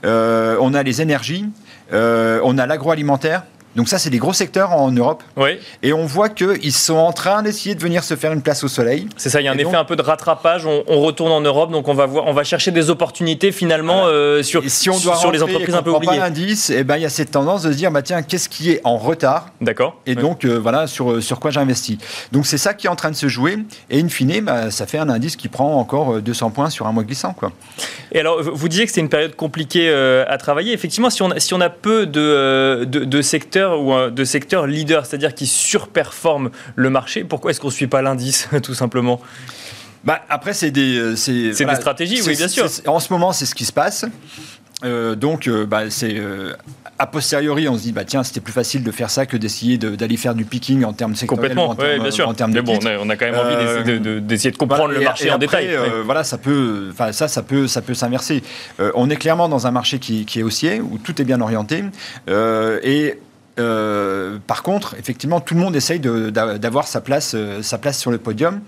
euh, 0.05 0.57
on 0.59 0.73
a 0.73 0.83
les 0.83 1.01
énergies, 1.01 1.45
on 1.91 2.57
a 2.57 2.65
l'agroalimentaire. 2.65 3.43
Donc 3.77 3.87
ça, 3.87 3.99
c'est 3.99 4.09
des 4.09 4.17
gros 4.17 4.33
secteurs 4.33 4.71
en 4.73 4.91
Europe. 4.91 5.23
Oui, 5.37 5.51
Et 5.83 5.93
on 5.93 6.05
voit 6.05 6.29
qu'ils 6.29 6.73
sont 6.73 6.95
en 6.95 7.13
train 7.13 7.43
d'essayer 7.43 7.75
de 7.75 7.81
venir 7.81 8.03
se 8.03 8.15
faire 8.15 8.33
une 8.33 8.41
place 8.41 8.63
au 8.63 8.67
soleil. 8.67 9.07
c'est 9.17 9.29
ça, 9.29 9.39
il 9.39 9.45
y 9.45 9.47
a 9.47 9.51
un 9.51 9.53
Et 9.53 9.61
effet 9.61 9.65
donc- 9.71 9.75
un 9.75 9.85
peu 9.85 9.95
de 9.95 10.01
rattrapage. 10.01 10.65
On, 10.65 10.83
on 10.87 10.99
retourne 11.01 11.31
en 11.31 11.41
Europe, 11.41 11.71
donc 11.71 11.87
on 11.87 11.93
va, 11.93 12.07
voir, 12.07 12.25
on 12.25 12.33
va 12.33 12.43
chercher 12.43 12.71
des 12.71 12.89
opportunités 12.89 13.51
finalement 13.51 14.05
euh, 14.07 14.41
sur, 14.43 14.63
Et 14.65 14.69
si 14.69 14.89
on 14.89 14.97
doit 14.99 15.15
sur 15.17 15.31
les 15.31 15.39
et 15.39 15.43
entreprises 15.43 15.67
qu'on 15.69 15.79
un 15.79 15.83
peu 15.83 15.91
oubliées. 15.91 16.17
l'indice, 16.17 16.71
eh 16.71 16.83
ben, 16.83 16.97
il 16.97 17.03
y 17.03 17.05
a 17.05 17.09
cette 17.09 17.29
tendance 17.31 17.61
de 17.63 17.71
se 17.71 17.77
dire, 17.77 17.91
bah, 17.91 18.01
tiens, 18.01 18.23
qu'est-ce 18.23 18.49
qui 18.49 18.71
est 18.71 18.81
en 18.83 18.97
retard? 18.97 19.49
D'accord. 19.61 19.95
Et 20.07 20.15
donc, 20.15 20.43
euh, 20.43 20.55
voilà, 20.57 20.87
sur, 20.87 21.21
sur 21.21 21.39
quoi 21.39 21.51
j'investis. 21.51 21.99
Donc, 22.31 22.47
c'est 22.47 22.57
ça 22.57 22.73
qui 22.73 22.87
est 22.87 22.89
en 22.89 22.95
train 22.95 23.11
de 23.11 23.15
se 23.15 23.27
jouer. 23.27 23.59
Et 23.91 24.01
in 24.01 24.09
fine, 24.09 24.41
bah, 24.41 24.71
ça 24.71 24.87
fait 24.87 24.97
un 24.97 25.09
indice 25.09 25.35
qui 25.35 25.49
prend 25.49 25.75
encore 25.79 26.15
euh, 26.15 26.21
200 26.21 26.49
points 26.49 26.71
sur 26.71 26.87
un 26.87 26.91
mois 26.91 27.03
glissant. 27.03 27.33
Quoi. 27.33 27.51
Et 28.11 28.19
alors, 28.19 28.41
vous 28.41 28.67
disiez 28.69 28.85
que 28.85 28.89
c'était 28.89 29.01
une 29.01 29.09
période 29.09 29.35
compliquée 29.35 29.87
euh, 29.89 30.25
à 30.27 30.37
travailler. 30.39 30.73
Effectivement, 30.73 31.11
si 31.11 31.21
on 31.21 31.29
a, 31.29 31.39
si 31.39 31.53
on 31.53 31.61
a 31.61 31.69
peu 31.69 32.07
de, 32.07 32.19
euh, 32.19 32.85
de, 32.85 33.03
de 33.05 33.21
secteurs 33.21 33.66
ou 33.75 34.09
de 34.09 34.23
secteurs 34.23 34.67
leaders, 34.67 35.05
c'est-à-dire 35.05 35.33
qui 35.35 35.47
surperforment 35.47 36.49
le 36.75 36.89
marché, 36.89 37.23
pourquoi 37.23 37.51
est-ce 37.51 37.59
qu'on 37.59 37.67
ne 37.67 37.73
suit 37.73 37.87
pas 37.87 38.01
l'indice, 38.01 38.47
tout 38.63 38.73
simplement? 38.73 39.21
Bah, 40.03 40.21
après, 40.29 40.53
c'est 40.53 40.71
des, 40.71 40.95
euh, 40.97 41.15
c'est, 41.15 41.53
C'est 41.53 41.65
des 41.65 41.75
stratégies, 41.75 42.21
oui, 42.21 42.35
bien 42.35 42.47
sûr. 42.47 42.67
En 42.85 42.99
ce 42.99 43.11
moment, 43.11 43.33
c'est 43.33 43.45
ce 43.45 43.55
qui 43.55 43.65
se 43.65 43.73
passe. 43.73 44.05
Euh, 44.85 45.15
donc, 45.15 45.47
euh, 45.47 45.65
bah, 45.65 45.89
c'est 45.89 46.15
euh, 46.17 46.53
a 46.99 47.07
posteriori, 47.07 47.67
on 47.67 47.77
se 47.77 47.81
dit, 47.83 47.91
bah 47.91 48.05
tiens, 48.05 48.23
c'était 48.23 48.39
plus 48.39 48.53
facile 48.53 48.83
de 48.83 48.91
faire 48.91 49.09
ça 49.09 49.25
que 49.25 49.35
d'essayer 49.35 49.77
de- 49.77 49.95
d'aller 49.95 50.17
faire 50.17 50.33
du 50.35 50.45
picking 50.45 50.83
en 50.85 50.93
termes 50.93 51.15
sectoriels, 51.15 51.49
Complètement, 51.49 51.69
en 51.71 51.75
termes, 51.75 51.89
oui, 51.95 51.99
bien 52.01 52.11
sûr. 52.11 52.29
en 52.29 52.33
termes 52.35 52.51
de 52.51 52.61
Mais 52.61 52.65
bon, 52.65 52.79
on 53.01 53.09
a, 53.09 53.15
quand 53.17 53.25
même 53.25 53.35
envie 53.35 54.21
d'essayer 54.21 54.51
de, 54.51 54.57
comprendre 54.57 54.83
Voilà, 54.85 54.99
le 54.99 55.05
marché 55.05 55.27
et 55.27 55.31
en 55.31 55.35
après, 55.35 55.45
détail. 55.67 55.77
Ouais. 55.77 56.01
Voilà, 56.05 56.23
ça 56.23 56.37
peut, 56.37 56.89
enfin 56.91 57.11
ça, 57.11 57.27
ça 57.27 57.41
peut, 57.41 57.67
ça 57.67 57.81
peut 57.81 57.93
s'inverser. 57.95 58.43
On 58.95 59.09
est 59.09 59.15
clairement 59.15 59.49
dans 59.49 59.67
un 59.67 59.71
marché 59.71 59.97
qui, 59.99 60.25
qui 60.25 60.39
est 60.39 60.43
haussier 60.43 60.79
où 60.79 60.97
tout 60.99 61.19
est 61.21 61.25
bien 61.25 61.41
orienté 61.41 61.83
et 62.27 63.19
euh, 63.59 64.37
par 64.45 64.63
contre, 64.63 64.95
effectivement, 64.99 65.39
tout 65.39 65.53
le 65.55 65.59
monde 65.59 65.75
essaye 65.75 65.99
d'avoir 65.99 66.87
sa 66.87 67.01
place, 67.01 67.33
euh, 67.35 67.61
sa 67.61 67.77
place 67.77 67.99
sur 67.99 68.11
le 68.11 68.17
podium. 68.17 68.61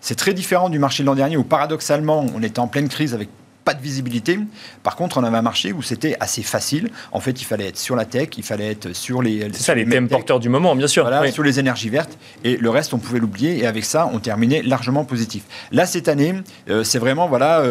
C'est 0.00 0.14
très 0.14 0.34
différent 0.34 0.68
du 0.68 0.78
marché 0.78 1.02
de 1.02 1.06
l'an 1.08 1.14
dernier 1.14 1.36
où 1.36 1.44
paradoxalement, 1.44 2.26
on 2.34 2.42
était 2.42 2.60
en 2.60 2.68
pleine 2.68 2.88
crise 2.88 3.14
avec 3.14 3.28
pas 3.64 3.74
de 3.74 3.82
visibilité. 3.82 4.38
Par 4.84 4.94
contre, 4.94 5.18
on 5.18 5.24
avait 5.24 5.38
un 5.38 5.42
marché 5.42 5.72
où 5.72 5.82
c'était 5.82 6.16
assez 6.20 6.44
facile. 6.44 6.88
En 7.10 7.18
fait, 7.18 7.40
il 7.42 7.44
fallait 7.44 7.66
être 7.66 7.76
sur 7.78 7.96
la 7.96 8.04
tech, 8.04 8.28
il 8.36 8.44
fallait 8.44 8.70
être 8.70 8.92
sur 8.94 9.22
les. 9.22 9.48
C'est 9.52 9.62
ça, 9.64 9.74
les 9.74 9.84
thèmes 9.84 10.08
porteurs 10.08 10.38
du 10.38 10.48
moment, 10.48 10.76
bien 10.76 10.86
sûr. 10.86 11.02
Voilà, 11.02 11.22
Oui. 11.22 11.32
sur 11.32 11.42
les 11.42 11.58
énergies 11.58 11.88
vertes. 11.88 12.16
Et 12.44 12.56
le 12.58 12.70
reste, 12.70 12.94
on 12.94 12.98
pouvait 12.98 13.18
l'oublier. 13.18 13.58
Et 13.58 13.66
avec 13.66 13.84
ça, 13.84 14.08
on 14.12 14.20
terminait 14.20 14.62
largement 14.62 15.04
positif. 15.04 15.42
Là, 15.72 15.84
cette 15.84 16.06
année, 16.06 16.32
euh, 16.70 16.84
c'est 16.84 17.00
vraiment, 17.00 17.26
voilà, 17.26 17.64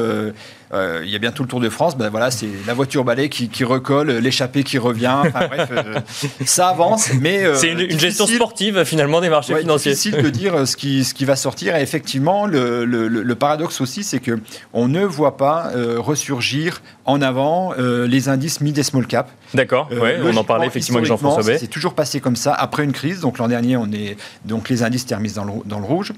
euh, 0.74 1.02
il 1.06 1.10
y 1.12 1.16
a 1.16 1.20
bientôt 1.20 1.44
le 1.44 1.50
Tour 1.50 1.60
de 1.60 1.70
France. 1.70 1.98
Ben, 1.98 2.10
voilà, 2.10 2.32
c'est 2.32 2.48
la 2.68 2.74
voiture 2.74 3.04
balai 3.04 3.30
qui, 3.30 3.50
qui 3.50 3.64
recolle, 3.64 4.12
l'échappée 4.12 4.64
qui 4.64 4.78
revient. 4.78 5.14
Enfin, 5.26 5.48
bref, 5.48 5.70
euh, 5.72 6.00
ça 6.46 6.70
avance. 6.70 7.10
Mais 7.22 7.44
euh, 7.46 7.56
C'est 7.56 7.70
une, 7.72 7.80
une 7.82 8.00
gestion 8.00 8.26
sportive, 8.28 8.84
finalement, 8.84 9.22
des 9.22 9.30
marchés 9.30 9.54
Ouais, 9.54 9.62
financiers. 9.62 9.92
difficile 9.92 10.22
de 10.22 10.30
dire 10.30 10.68
ce 10.68 10.76
qui, 10.76 11.04
ce 11.04 11.14
qui 11.14 11.26
va 11.26 11.36
sortir. 11.36 11.76
Et 11.76 11.82
effectivement, 11.82 12.46
le, 12.46 12.86
le- 12.86 13.08
le- 13.08 13.24
le 13.24 13.36
paradoxe 13.36 13.80
aussi, 13.82 14.04
c'est 14.04 14.20
que 14.20 14.40
on 14.74 14.88
ne 14.88 15.04
voit 15.04 15.38
pas 15.38 15.72
ressurgir 15.98 16.82
en 17.06 17.22
avant 17.22 17.74
les 17.78 18.30
indices 18.30 18.62
mid 18.62 18.78
et 18.78 18.84
small 18.84 19.06
cap. 19.08 19.30
D'accord, 19.54 19.88
ouais, 19.92 20.18
on 20.24 20.36
en 20.36 20.44
parlait 20.44 20.68
effectivement 20.68 20.98
avec 20.98 21.08
Jean-François 21.08 21.44
Bay. 21.44 21.58
C'est 21.60 21.68
toujours 21.68 21.94
passé 21.94 22.20
comme 22.20 22.36
ça 22.36 22.54
après 22.54 22.84
une 22.84 22.92
crise. 22.94 23.22
Donc 23.22 23.38
l'an 23.38 23.48
dernier, 23.48 23.78
on 23.78 23.92
est 23.92 24.18
donc 24.44 24.70
les 24.70 24.84
indices 24.84 25.06
remis 25.12 25.32
dans 25.34 25.44
le, 25.46 25.54
dans 25.66 25.80
le 25.80 25.86
rouge. 25.86 26.12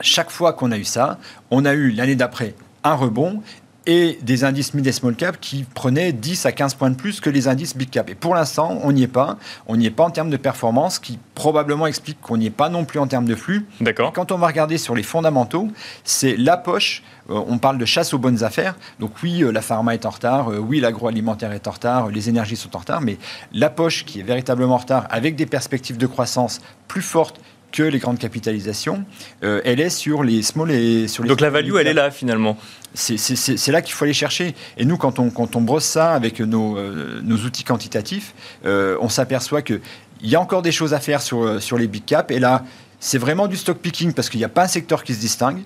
Chaque 0.00 0.30
fois 0.30 0.52
qu'on 0.52 0.72
a 0.72 0.76
eu 0.78 0.84
ça, 0.84 1.18
on 1.50 1.64
a 1.64 1.72
eu 1.72 1.90
l'année 1.90 2.16
d'après 2.16 2.54
un 2.84 2.94
rebond 2.94 3.42
et 3.86 4.18
des 4.22 4.44
indices 4.44 4.74
mid 4.74 4.86
et 4.86 4.92
small 4.92 5.14
cap 5.14 5.38
qui 5.40 5.64
prenaient 5.64 6.12
10 6.12 6.46
à 6.46 6.52
15 6.52 6.74
points 6.74 6.90
de 6.90 6.94
plus 6.94 7.20
que 7.20 7.28
les 7.28 7.48
indices 7.48 7.76
big 7.76 7.90
cap. 7.90 8.08
Et 8.08 8.14
pour 8.14 8.34
l'instant, 8.34 8.78
on 8.82 8.92
n'y 8.92 9.02
est 9.02 9.08
pas. 9.08 9.38
On 9.66 9.76
n'y 9.76 9.86
est 9.86 9.90
pas 9.90 10.04
en 10.04 10.10
termes 10.10 10.30
de 10.30 10.36
performance, 10.36 10.98
qui 10.98 11.18
probablement 11.34 11.86
explique 11.86 12.20
qu'on 12.20 12.36
n'y 12.36 12.46
est 12.46 12.50
pas 12.50 12.68
non 12.68 12.84
plus 12.84 12.98
en 12.98 13.06
termes 13.06 13.26
de 13.26 13.34
flux. 13.34 13.66
D'accord. 13.80 14.12
Quand 14.12 14.32
on 14.32 14.38
va 14.38 14.46
regarder 14.46 14.78
sur 14.78 14.94
les 14.94 15.02
fondamentaux, 15.02 15.68
c'est 16.02 16.36
la 16.36 16.56
poche. 16.56 17.02
Euh, 17.30 17.42
on 17.46 17.58
parle 17.58 17.78
de 17.78 17.84
chasse 17.84 18.14
aux 18.14 18.18
bonnes 18.18 18.42
affaires. 18.42 18.74
Donc 19.00 19.12
oui, 19.22 19.42
euh, 19.42 19.50
la 19.50 19.60
pharma 19.60 19.94
est 19.94 20.06
en 20.06 20.10
retard. 20.10 20.50
euh, 20.50 20.58
oui, 20.58 20.80
l'agroalimentaire 20.80 21.52
est 21.52 21.68
en 21.68 21.72
retard. 21.72 22.08
les 22.08 22.28
énergies 22.28 22.56
sont 22.56 22.74
en 22.76 22.78
retard. 22.78 23.00
Mais 23.02 23.18
la 23.52 23.70
poche 23.70 24.04
qui 24.04 24.20
est 24.20 24.24
véritablement 24.24 24.74
en 24.74 24.78
retard, 24.78 25.06
avec 25.10 25.36
des 25.36 25.46
perspectives 25.46 25.98
de 25.98 26.06
croissance 26.06 26.60
plus 26.88 27.02
fortes 27.02 27.40
que 27.74 27.82
les 27.82 27.98
grandes 27.98 28.18
capitalisations, 28.18 29.04
elle 29.42 29.80
est 29.80 29.90
sur 29.90 30.22
les 30.22 30.42
small 30.42 30.70
et 30.70 31.08
sur 31.08 31.24
les. 31.24 31.28
Donc 31.28 31.40
la 31.40 31.50
value, 31.50 31.74
elle 31.78 31.88
est 31.88 31.94
là 31.94 32.10
finalement. 32.10 32.56
C'est 32.94 33.68
là 33.68 33.82
qu'il 33.82 33.94
faut 33.94 34.04
aller 34.04 34.14
chercher. 34.14 34.54
Et 34.78 34.84
nous, 34.84 34.96
quand 34.96 35.18
on, 35.18 35.30
quand 35.30 35.56
on 35.56 35.60
brosse 35.60 35.84
ça 35.84 36.12
avec 36.12 36.40
nos, 36.40 36.78
nos 37.22 37.36
outils 37.38 37.64
quantitatifs, 37.64 38.34
on 38.64 39.08
s'aperçoit 39.08 39.62
qu'il 39.62 39.80
y 40.22 40.36
a 40.36 40.40
encore 40.40 40.62
des 40.62 40.72
choses 40.72 40.94
à 40.94 41.00
faire 41.00 41.20
sur, 41.20 41.60
sur 41.60 41.76
les 41.76 41.88
big 41.88 42.04
caps. 42.04 42.30
Et 42.30 42.38
là, 42.38 42.64
c'est 43.04 43.18
vraiment 43.18 43.48
du 43.48 43.58
stock 43.58 43.76
picking 43.76 44.14
parce 44.14 44.30
qu'il 44.30 44.38
n'y 44.38 44.44
a 44.44 44.48
pas 44.48 44.64
un 44.64 44.66
secteur 44.66 45.04
qui 45.04 45.12
se 45.12 45.20
distingue. 45.20 45.62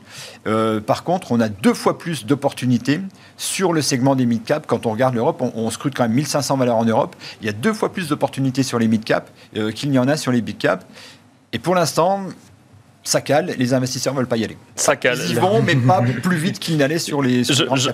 Euh, 0.48 0.80
par 0.80 1.04
contre, 1.04 1.30
on 1.30 1.38
a 1.38 1.48
deux 1.48 1.72
fois 1.72 1.96
plus 1.96 2.26
d'opportunités 2.26 3.00
sur 3.36 3.72
le 3.72 3.80
segment 3.80 4.16
des 4.16 4.26
mid-cap. 4.26 4.66
Quand 4.66 4.86
on 4.86 4.90
regarde 4.90 5.14
l'Europe, 5.14 5.40
on, 5.54 5.70
scrute 5.70 5.94
quand 5.94 6.02
même 6.02 6.14
1500 6.14 6.56
valeurs 6.56 6.76
en 6.76 6.84
Europe. 6.84 7.14
Il 7.40 7.46
y 7.46 7.48
a 7.48 7.52
deux 7.52 7.72
fois 7.72 7.92
plus 7.92 8.08
d'opportunités 8.08 8.64
sur 8.64 8.80
les 8.80 8.88
mid-cap 8.88 9.30
euh, 9.56 9.70
qu'il 9.70 9.92
n'y 9.92 10.00
en 10.00 10.08
a 10.08 10.16
sur 10.16 10.32
les 10.32 10.40
big-cap. 10.40 10.84
Et 11.52 11.58
pour 11.58 11.74
l'instant, 11.74 12.26
ça 13.08 13.22
cale, 13.22 13.54
les 13.56 13.72
investisseurs 13.72 14.12
ne 14.12 14.18
veulent 14.18 14.28
pas 14.28 14.36
y 14.36 14.44
aller. 14.44 14.58
Ça 14.76 14.94
cale. 14.94 15.18
Ils 15.24 15.30
y 15.30 15.34
vont, 15.34 15.62
mais 15.62 15.74
pas 15.74 16.02
plus 16.22 16.36
vite 16.36 16.58
qu'ils 16.58 16.76
n'allaient 16.76 16.98
sur 16.98 17.22
les. 17.22 17.42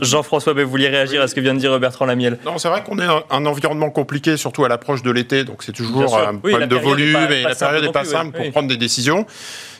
Jean-François, 0.00 0.54
vous 0.54 0.68
vouliez 0.68 0.88
réagir 0.88 1.22
à 1.22 1.28
ce 1.28 1.36
que 1.36 1.40
vient 1.40 1.54
de 1.54 1.60
dire 1.60 1.78
Bertrand 1.78 2.04
Lamiel 2.04 2.38
Non, 2.44 2.58
c'est 2.58 2.68
vrai 2.68 2.82
qu'on 2.82 2.98
est 2.98 3.04
un, 3.04 3.22
un, 3.30 3.46
environnement 3.46 3.90
compliqué, 3.90 4.36
surtout 4.36 4.64
à 4.64 4.68
l'approche 4.68 5.02
de 5.02 5.12
l'été, 5.12 5.44
donc 5.44 5.62
c'est 5.62 5.72
toujours 5.72 6.18
un 6.18 6.34
problème 6.34 6.68
de 6.68 6.76
volume 6.76 7.28
et 7.30 7.42
la 7.42 7.54
période 7.54 7.84
n'est 7.84 7.92
pas 7.92 8.04
simple 8.04 8.36
pour 8.36 8.50
prendre 8.50 8.68
des 8.68 8.76
décisions. 8.76 9.24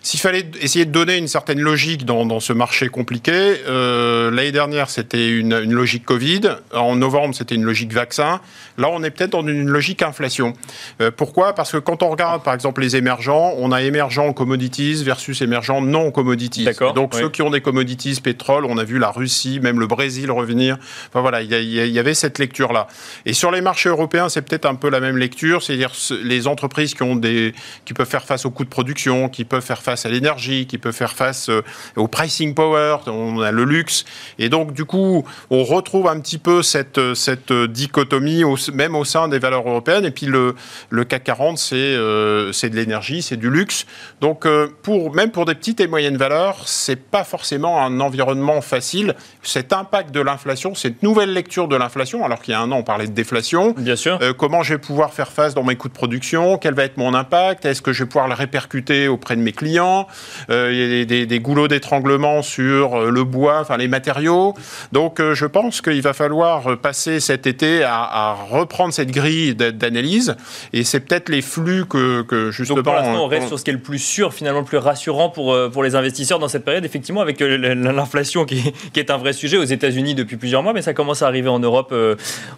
S'il 0.05 0.20
fallait 0.20 0.44
essayer 0.61 0.85
de 0.85 0.90
donner 0.90 1.16
une 1.16 1.29
certaine 1.29 1.61
logique 1.61 2.05
dans, 2.05 2.27
dans 2.27 2.38
ce 2.38 2.53
marché 2.53 2.88
compliqué, 2.88 3.33
euh, 3.33 4.31
l'année 4.31 4.53
dernière 4.53 4.90
c'était 4.90 5.31
une, 5.31 5.55
une, 5.55 5.73
logique 5.73 6.05
Covid, 6.05 6.42
en 6.75 6.94
novembre 6.94 7.35
c'était 7.35 7.55
une 7.55 7.64
logique 7.64 7.94
vaccin, 7.94 8.42
là 8.77 8.90
on 8.92 9.03
est 9.03 9.11
peut-être 9.11 9.31
dans 9.31 9.47
une 9.47 9.66
logique 9.66 10.03
inflation. 10.03 10.53
Euh, 11.01 11.11
pourquoi? 11.11 11.55
Parce 11.55 11.73
que 11.73 11.79
quand 11.79 12.03
on 12.03 12.11
regarde 12.11 12.42
par 12.42 12.53
exemple 12.53 12.83
les 12.83 12.97
émergents, 12.97 13.55
on 13.57 13.73
a 13.73 13.81
émergents 13.81 14.31
commodities 14.35 15.03
versus 15.03 15.24
émergents 15.33 15.81
non 15.81 16.11
commodities. 16.11 16.69
Donc 16.95 17.15
ceux 17.15 17.29
qui 17.29 17.43
ont 17.43 17.51
des 17.51 17.61
commodities, 17.61 18.21
pétrole, 18.21 18.65
on 18.65 18.79
a 18.79 18.85
vu 18.85 18.99
la 18.99 19.11
Russie, 19.11 19.61
même 19.61 19.81
le 19.81 19.87
Brésil 19.87 20.31
revenir. 20.31 20.77
Enfin 21.09 21.21
voilà, 21.21 21.43
il 21.43 21.53
y, 21.53 21.91
y, 21.91 21.99
avait 21.99 22.15
cette 22.15 22.39
lecture 22.39 22.73
là. 22.73 22.87
Et 23.27 23.33
sur 23.33 23.51
les 23.51 23.61
marchés 23.61 23.89
européens, 23.89 24.29
c'est 24.29 24.43
peut-être 24.43 24.67
un 24.67 24.75
peu 24.75 24.91
la 24.91 25.01
même 25.01 25.17
lecture, 25.17 25.63
c'est-à-dire 25.63 25.93
les 26.23 26.47
entreprises 26.47 26.95
qui 26.95 27.03
ont 27.03 27.17
des, 27.17 27.55
qui 27.85 27.95
peuvent 27.95 28.09
faire 28.09 28.25
face 28.25 28.45
aux 28.47 28.51
coûts 28.51 28.65
de 28.65 28.69
production, 28.69 29.29
qui 29.29 29.45
peuvent 29.45 29.65
faire 29.65 29.83
face 29.83 30.07
à 30.07 30.09
l'énergie, 30.09 30.67
qui 30.67 30.79
peut 30.79 30.93
faire 30.93 31.13
face 31.13 31.49
euh, 31.49 31.63
au 31.97 32.09
pricing 32.09 32.55
power, 32.55 32.99
on 33.07 33.41
a 33.41 33.51
le 33.51 33.65
luxe. 33.65 34.05
Et 34.39 34.49
donc, 34.49 34.73
du 34.73 34.85
coup, 34.85 35.25
on 35.51 35.65
retrouve 35.65 36.09
un 36.09 36.21
petit 36.21 36.39
peu 36.39 36.63
cette, 36.63 36.99
euh, 36.99 37.15
cette 37.15 37.53
dichotomie, 37.53 38.43
même 38.73 38.95
au 38.95 39.05
sein 39.05 39.29
des 39.29 39.39
valeurs 39.39 39.69
européennes. 39.69 40.05
Et 40.05 40.11
puis, 40.11 40.27
le, 40.27 40.55
le 40.91 41.05
CAC 41.05 41.25
40, 41.25 41.59
c'est 41.59 41.77
euh, 41.77 42.53
c'est 42.53 42.71
de 42.71 42.77
l'énergie, 42.77 43.23
c'est 43.23 43.37
du 43.37 43.51
luxe. 43.51 43.87
Donc, 44.21 44.47
pour, 44.83 45.04
même 45.12 45.31
pour 45.31 45.45
des 45.45 45.55
petites 45.55 45.81
et 45.81 45.87
moyennes 45.87 46.17
valeurs, 46.17 46.62
c'est 46.67 46.97
pas 46.97 47.25
forcément 47.25 47.83
un 47.83 48.01
environnement 48.01 48.61
facile. 48.61 49.14
Cet 49.43 49.73
impact 49.73 50.12
de 50.12 50.21
l'inflation, 50.21 50.75
cette 50.75 51.03
nouvelle 51.03 51.33
lecture 51.33 51.69
de 51.69 51.77
l'inflation, 51.77 52.25
alors 52.25 52.40
qu'il 52.40 52.53
y 52.53 52.55
a 52.55 52.61
un 52.61 52.71
an, 52.73 52.77
on 52.79 52.83
parlait 52.83 53.07
de 53.07 53.12
déflation. 53.12 53.75
Bien 53.77 53.97
sûr. 53.97 54.19
comment 54.38 54.62
je 54.62 54.75
vais 54.75 54.79
pouvoir 54.79 55.12
faire 55.12 55.33
face 55.33 55.55
dans 55.55 55.64
mes 55.64 55.77
coûts 55.77 55.88
de 55.88 55.95
production? 55.95 56.59
Quel 56.59 56.75
va 56.75 56.85
être 56.85 56.97
mon 56.97 57.14
impact? 57.14 57.64
Est-ce 57.64 57.83
que 57.83 57.93
je 57.93 58.05
vais 58.05 58.09
pouvoir 58.09 58.29
le 58.29 58.35
répercuter 58.35 59.09
auprès 59.09 59.37
de 59.37 59.40
mes 59.40 59.53
clients? 59.53 60.07
Euh, 60.51 60.71
il 60.73 61.11
y 61.12 61.23
a 61.23 61.27
des, 61.27 61.40
goulots 61.40 61.69
d'étranglement 61.69 62.43
sur 62.43 62.95
euh, 62.95 63.11
le 63.11 63.25
bois, 63.25 63.61
enfin 63.61 63.77
les 63.77 63.88
matériaux. 63.88 64.55
Donc 64.93 65.21
euh, 65.21 65.35
je 65.35 65.47
pense 65.47 65.81
qu'il 65.81 66.03
va 66.03 66.12
falloir 66.12 66.79
passer 66.79 67.21
cet 67.21 67.47
été 67.47 67.83
à, 67.83 68.37
reprendre 68.51 68.93
cette 68.93 69.11
grille 69.11 69.55
d'analyse. 69.55 70.37
Et 70.73 70.85
c'est 70.85 71.01
peut-être 71.01 71.29
les 71.29 71.43
flux 71.43 71.85
que, 71.87 72.51
justement. 72.51 72.77
Donc 72.77 72.85
pour 72.85 72.95
l'instant, 72.95 73.25
on 73.25 73.27
reste 73.27 73.49
sur 73.49 73.59
ce 73.59 73.64
qui 73.64 73.71
est 73.71 73.75
le 73.75 73.81
plus 73.81 73.99
sûr, 73.99 74.33
finalement 74.33 74.61
le 74.61 74.67
plus 74.67 74.79
rassurant 74.94 75.28
pour, 75.28 75.57
pour 75.72 75.83
les 75.83 75.94
investisseurs 75.94 76.38
dans 76.38 76.48
cette 76.48 76.64
période, 76.64 76.85
effectivement, 76.85 77.20
avec 77.20 77.40
l'inflation 77.40 78.44
qui, 78.44 78.72
qui, 78.92 79.00
est 79.00 79.11
un 79.11 79.16
vrai 79.16 79.33
sujet 79.33 79.57
aux 79.57 79.64
États-Unis 79.64 80.14
depuis 80.14 80.37
plusieurs 80.37 80.62
mois, 80.62 80.72
mais 80.72 80.83
ça 80.83 80.94
commence 80.94 81.22
à 81.22 81.26
arriver 81.26 81.48
en 81.48 81.59
Europe, 81.59 81.94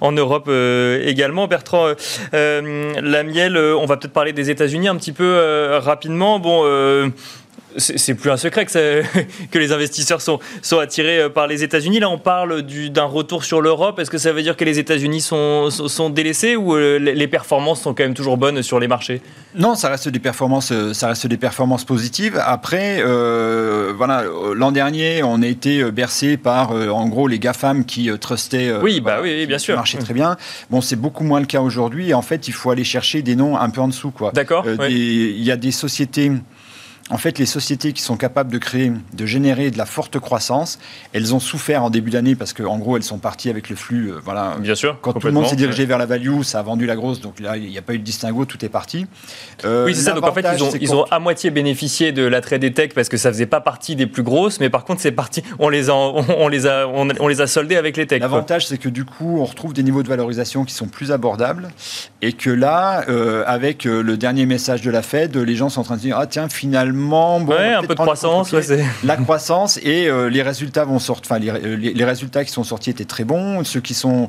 en 0.01 0.13
Europe 0.13 0.49
également. 0.49 1.47
Bertrand 1.47 1.93
Lamiel, 2.33 3.57
on 3.57 3.87
va 3.87 3.97
peut-être 3.97 4.13
parler 4.13 4.33
des 4.33 4.51
États-Unis 4.51 4.89
un 4.89 4.97
petit 4.97 5.13
peu 5.13 5.79
rapidement. 5.81 6.39
Bon 6.39 6.65
c'est 7.79 8.15
plus 8.15 8.31
un 8.31 8.37
secret 8.37 8.67
que, 8.67 9.03
que, 9.51 9.59
les 9.59 9.73
investisseurs 9.73 10.21
sont, 10.21 10.39
sont 10.63 10.79
attirés 10.79 11.21
euh, 11.21 11.29
par 11.29 11.47
les 11.47 11.63
États-Unis. 11.63 12.01
Là, 12.01 12.09
on 12.09 12.19
parle 12.19 12.63
d'un 12.63 13.05
retour 13.05 13.45
sur 13.45 13.61
l'Europe. 13.61 13.99
Est-ce 13.99 14.11
que 14.11 14.19
ça 14.19 14.33
veut 14.33 14.43
dire 14.43 14.57
que 14.57 14.65
les 14.65 14.79
États-Unis 14.79 15.21
sont, 15.21 15.71
sont, 15.71 16.11
délaissés 16.11 16.57
ou 16.57 16.75
euh, 16.75 16.99
les 16.99 17.29
performances 17.29 17.83
sont 17.83 17.95
quand 17.95 18.05
même 18.05 18.15
toujours 18.15 18.37
bonnes 18.37 18.63
sur 18.63 18.81
les 18.81 18.89
marchés? 18.89 19.21
Non, 19.55 19.75
ça 19.75 19.89
reste 19.89 20.09
des 20.09 20.19
performances, 20.19 20.73
euh, 20.73 20.93
ça 20.93 21.09
reste 21.09 21.27
des 21.27 21.37
performances 21.37 21.85
positives. 21.85 22.41
Après, 22.45 23.03
voilà, 23.97 24.25
l'an 24.55 24.73
dernier, 24.73 25.23
on 25.23 25.43
a 25.43 25.47
été 25.47 25.91
bercé 25.91 26.37
par, 26.37 26.73
en 26.73 27.09
gros, 27.09 27.29
les 27.29 27.39
GAFAM 27.39 27.85
qui 27.85 28.11
trustaient. 28.21 28.73
oui, 28.83 29.01
bah 29.01 29.19
oui, 29.23 29.47
bien 29.47 29.59
sûr. 29.59 29.77
Marchaient 29.77 29.99
très 29.99 30.15
bien. 30.15 30.37
Bon, 30.71 30.81
c'est 30.81 30.97
beaucoup 30.97 31.25
moins 31.25 31.41
le 31.41 31.47
cas 31.47 31.61
aujourd'hui. 31.61 32.15
En 32.15 32.23
fait, 32.23 32.49
il 32.49 32.53
faut 32.53 32.71
aller 32.71 32.85
chercher 32.85 33.23
des 33.23 33.37
noms 33.37 33.57
un 33.57 33.71
peu 33.71 33.81
en 33.81 33.89
dessous, 33.89 34.11
quoi. 34.11 34.33
D'accord. 34.33 34.65
Il 34.89 35.43
y 35.43 35.51
a 35.51 35.57
des 35.57 35.73
sociétés 35.73 36.33
en 37.09 37.19
fait, 37.19 37.39
les 37.39 37.47
sociétés 37.47 37.93
qui 37.93 38.03
sont 38.03 38.17
capables 38.17 38.51
de 38.51 38.59
créer, 38.59 38.91
de 39.13 39.27
générer 39.27 39.71
de 39.71 39.79
la 39.79 39.87
forte 39.87 40.19
croissance, 40.19 40.81
elles 41.13 41.35
ont 41.35 41.41
souffert 41.41 41.85
en 41.85 41.91
début 41.91 42.11
d'année 42.11 42.35
parce 42.35 42.53
qu'en 42.53 42.79
gros, 42.79 42.97
elles 42.97 43.05
sont 43.05 43.19
parties 43.19 43.49
avec 43.49 43.71
le 43.71 43.77
flux. 43.77 44.11
Euh, 44.11 44.19
voilà. 44.25 44.57
Bien 44.59 44.75
sûr. 44.75 44.99
Quand 45.03 45.13
tout 45.13 45.27
le 45.29 45.33
monde 45.33 45.47
s'est 45.47 45.55
dirigé 45.55 45.87
vers 45.87 45.99
la 45.99 46.07
value, 46.07 46.43
ça 46.43 46.59
a 46.59 46.63
vendu 46.63 46.85
la 46.85 46.97
grosse, 46.97 47.21
donc 47.21 47.39
là, 47.39 47.57
il 47.57 47.71
n'y 47.71 47.79
a 47.79 47.83
pas 47.83 47.95
eu 47.95 47.99
de 47.99 48.05
distinguo, 48.05 48.45
tout 48.45 48.65
est 48.65 48.69
parti. 48.69 49.07
Euh, 49.65 49.85
oui, 49.87 49.95
c'est 49.95 50.03
ça. 50.03 50.13
Donc 50.15 50.25
en 50.25 50.33
fait, 50.33 50.45
ils 50.57 50.65
ont, 50.65 50.71
ils 50.81 50.95
ont, 50.95 51.05
à 51.05 51.21
moitié 51.21 51.51
bénéficié 51.51 52.11
de 52.11 52.25
l'attrait 52.25 52.59
des 52.59 52.73
techs 52.73 52.93
parce 52.93 53.09
que 53.09 53.17
ça 53.17 53.31
faisait 53.31 53.47
pas 53.47 53.61
partie 53.61 53.95
des 53.95 54.07
plus 54.07 54.25
grosses, 54.25 54.59
mais 54.59 54.69
par 54.69 54.85
contre, 54.85 55.01
c'est 55.01 55.13
parti. 55.13 55.45
On 55.61 55.69
les 55.69 55.91
a, 55.91 55.95
on, 55.95 56.49
les 56.49 56.67
a, 56.67 56.89
on, 56.89 57.29
les 57.29 57.41
a 57.41 57.47
soldés 57.47 57.77
avec 57.77 57.97
les 57.97 58.09
techs. 58.09 58.21
L'avantage, 58.21 58.67
c'est 58.67 58.79
que 58.79 58.89
du 58.89 59.05
coup, 59.05 59.39
on 59.41 59.45
retrouve 59.45 59.73
des 59.73 59.85
niveaux 59.85 60.03
de 60.03 60.09
valorisation 60.09 60.65
qui 60.65 60.75
sont 60.75 60.89
plus 60.89 61.13
abordables 61.13 61.69
et 62.21 62.33
que 62.33 62.51
là, 62.51 63.05
euh, 63.09 63.45
avec 63.47 63.85
le 63.85 64.17
dernier 64.17 64.45
message 64.47 64.83
de 64.83 64.91
la 64.91 65.03
Fed, 65.03 65.37
les 65.37 65.55
gens 65.55 65.69
sont 65.69 65.83
en 65.83 65.85
train 65.85 65.97
de 65.97 66.01
dire 66.01 66.19
ah 66.19 66.27
tiens, 66.27 66.49
finalement, 66.49 66.96
bon 66.97 67.55
un 67.55 67.83
peu 67.83 67.95
de 67.95 68.01
croissance. 68.01 68.55
la 69.05 69.17
croissance 69.17 69.79
et 69.83 70.09
euh, 70.09 70.29
les 70.29 70.43
résultats 70.43 70.85
vont 70.85 70.99
sortir. 70.99 71.33
Enfin, 71.33 71.39
les, 71.41 72.05
résultats 72.05 72.45
qui 72.45 72.53
sont 72.53 72.65
sortis 72.65 72.91
étaient 72.91 73.05
très 73.05 73.25
bons. 73.25 73.65
Ceux 73.65 73.81
qui 73.81 73.95
sont 73.95 74.29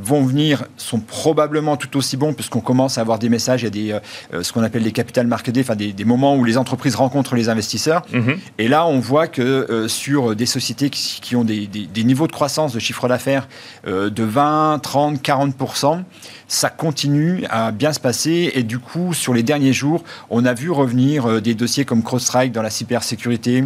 vont 0.00 0.22
venir 0.22 0.64
sont 0.76 1.00
probablement 1.00 1.76
tout 1.76 1.96
aussi 1.96 2.16
bons 2.16 2.34
puisqu'on 2.34 2.60
commence 2.60 2.98
à 2.98 3.00
avoir 3.00 3.18
des 3.18 3.28
messages. 3.28 3.62
Il 3.62 3.64
y 3.64 3.66
a 3.66 3.70
des 3.70 4.00
euh, 4.34 4.42
ce 4.42 4.52
qu'on 4.52 4.62
appelle 4.62 4.82
les 4.82 4.92
capital 4.92 5.26
market 5.26 5.54
day, 5.54 5.60
enfin 5.60 5.76
des, 5.76 6.04
moments 6.04 6.36
où 6.36 6.44
les 6.44 6.56
entreprises 6.56 6.94
rencontrent 6.94 7.34
les 7.34 7.48
investisseurs. 7.48 8.02
Mhm. 8.12 8.38
Et 8.58 8.68
là, 8.68 8.86
on 8.86 9.00
voit 9.00 9.26
que 9.26 9.42
euh, 9.42 9.88
sur 9.88 10.36
des 10.36 10.46
sociétés 10.46 10.90
qui, 10.90 11.34
ont 11.34 11.44
des, 11.44 11.66
des, 11.66 12.04
niveaux 12.04 12.26
de 12.26 12.32
croissance 12.32 12.72
de 12.72 12.78
chiffre 12.78 13.08
d'affaires 13.08 13.48
de 13.86 14.22
20, 14.22 14.80
30, 14.82 15.22
40 15.22 15.54
ça 16.48 16.70
continue 16.70 17.44
à 17.50 17.72
bien 17.72 17.92
se 17.92 18.00
passer. 18.00 18.52
Et 18.54 18.62
du 18.62 18.78
coup, 18.78 19.14
sur 19.14 19.34
les 19.34 19.42
derniers 19.42 19.72
jours, 19.72 20.04
on 20.30 20.44
a 20.44 20.54
vu 20.54 20.70
revenir 20.70 21.26
euh, 21.26 21.40
des 21.40 21.54
dossiers 21.54 21.84
comme 21.84 22.02
CrowdStrike 22.06 22.52
dans 22.52 22.62
la 22.62 22.70
cybersécurité, 22.70 23.64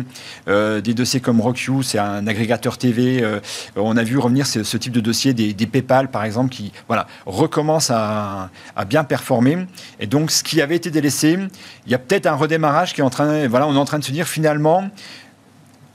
euh, 0.48 0.80
des 0.80 0.94
dossiers 0.94 1.20
comme 1.20 1.40
RockU, 1.40 1.84
c'est 1.84 1.98
un 1.98 2.26
agrégateur 2.26 2.78
TV. 2.78 3.22
Euh, 3.22 3.38
on 3.76 3.96
a 3.96 4.02
vu 4.02 4.18
revenir 4.18 4.46
ce, 4.46 4.76
type 4.76 4.92
de 4.92 5.00
dossier 5.00 5.32
des, 5.34 5.66
PayPal, 5.66 6.10
par 6.10 6.24
exemple, 6.24 6.50
qui 6.50 6.72
voilà, 6.88 7.06
recommencent 7.26 7.92
à, 7.92 8.50
bien 8.88 9.04
performer. 9.04 9.66
Et 10.00 10.06
donc, 10.06 10.32
ce 10.32 10.42
qui 10.42 10.60
avait 10.60 10.76
été 10.76 10.90
délaissé, 10.90 11.38
il 11.86 11.92
y 11.92 11.94
a 11.94 11.98
peut-être 11.98 12.26
un 12.26 12.34
redémarrage 12.34 12.94
qui 12.94 13.00
est 13.00 13.04
en 13.04 13.10
train. 13.10 13.46
Voilà, 13.46 13.68
on 13.68 13.74
est 13.74 13.78
en 13.78 13.84
train 13.84 14.00
de 14.00 14.04
se 14.04 14.12
dire 14.12 14.26
finalement 14.26 14.90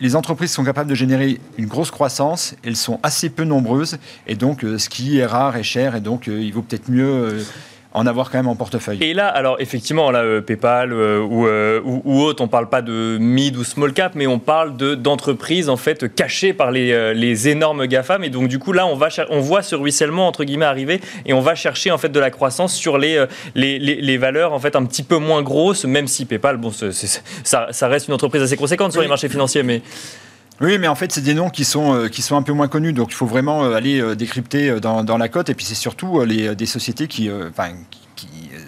les 0.02 0.18
entreprises 0.18 0.52
sont 0.52 0.66
capables 0.66 0.90
de 0.90 0.96
générer 0.96 1.40
une 1.58 1.68
grosse 1.68 1.90
croissance, 1.90 2.54
elles 2.66 2.76
sont 2.76 3.00
assez 3.02 3.30
peu 3.30 3.46
nombreuses, 3.46 3.98
et 4.28 4.36
donc 4.36 4.66
euh, 4.66 4.78
ce 4.78 4.90
qui 4.90 5.20
est 5.20 5.26
rare 5.26 5.56
est 5.56 5.64
cher, 5.64 5.96
et 5.96 6.02
donc 6.02 6.28
il 6.28 6.52
vaut 6.52 6.62
peut-être 6.62 6.90
mieux 6.90 7.46
en 7.96 8.06
avoir 8.06 8.30
quand 8.30 8.38
même 8.38 8.48
en 8.48 8.56
portefeuille. 8.56 8.98
Et 9.02 9.14
là, 9.14 9.28
alors 9.28 9.56
effectivement, 9.60 10.12
là, 10.12 10.20
euh, 10.20 10.42
PayPal 10.42 10.92
euh, 10.92 11.26
euh, 11.26 11.82
ou, 11.86 12.02
ou, 12.04 12.22
autre, 12.22 12.44
on 12.44 12.50
parle 12.50 12.68
pas 12.68 12.82
de 12.82 13.18
mid 13.20 13.56
ou 13.56 13.64
small 13.64 13.94
cap, 13.94 14.16
mais 14.16 14.28
on 14.28 14.38
parle 14.38 14.76
de 14.76 14.96
d'entreprises 14.96 15.70
en 15.70 15.78
fait 15.78 16.14
cachées 16.14 16.54
par 16.54 16.72
les, 16.72 17.14
les, 17.14 17.48
énormes 17.48 17.88
GAFAM. 17.88 18.24
Et 18.26 18.30
donc 18.30 18.50
du 18.50 18.60
coup, 18.60 18.74
là, 18.74 18.86
on 18.86 18.96
va 18.96 19.08
on 19.30 19.40
voit 19.40 19.62
ce 19.62 19.76
ruissellement 19.76 20.28
entre 20.28 20.44
guillemets 20.44 20.66
arriver 20.66 21.00
et 21.26 21.34
on 21.34 21.40
va 21.40 21.56
chercher 21.56 21.92
en 21.92 21.98
fait 21.98 22.10
de 22.10 22.20
la 22.20 22.32
croissance 22.32 22.76
sur 22.76 22.98
les, 22.98 23.26
les, 23.56 23.80
les, 23.80 24.18
valeurs 24.18 24.52
en 24.52 24.60
fait 24.60 24.76
un 24.76 24.84
petit 24.84 25.04
peu 25.04 25.18
moins 25.18 25.42
grosses, 25.42 25.86
même 25.86 26.08
si 26.08 26.26
PayPal, 26.26 26.58
bon, 26.58 26.72
ça, 26.72 27.68
ça, 27.72 27.88
reste 27.88 28.10
une 28.10 28.14
entreprise 28.14 28.42
assez 28.42 28.58
conséquente 28.58 28.92
sur 28.92 29.02
les 29.02 29.08
marchés 29.08 29.30
financiers, 29.30 29.64
mais 29.64 29.82
oui, 30.62 30.78
mais 30.78 30.88
en 30.88 30.96
fait, 30.96 31.12
c'est 31.12 31.22
des 31.22 31.34
noms 31.34 31.50
qui 31.50 31.66
sont, 31.66 31.94
euh, 31.94 32.08
qui 32.08 32.22
sont 32.22 32.38
un 32.38 32.42
peu 32.42 32.54
moins 32.54 32.70
connus, 32.70 32.94
donc 32.94 33.12
il 33.12 33.16
faut 33.16 33.26
vraiment 33.26 33.66
euh, 33.66 33.74
aller 33.74 34.00
euh, 34.00 34.16
décrypter 34.16 34.80
dans, 34.80 35.04
dans, 35.04 35.18
la 35.18 35.28
cote. 35.28 35.50
Et 35.50 35.54
puis, 35.54 35.66
c'est 35.66 35.76
surtout 35.76 36.22
les, 36.22 36.56
des 36.56 36.66
sociétés 36.66 37.08
qui, 37.08 37.30
qui 37.92 38.05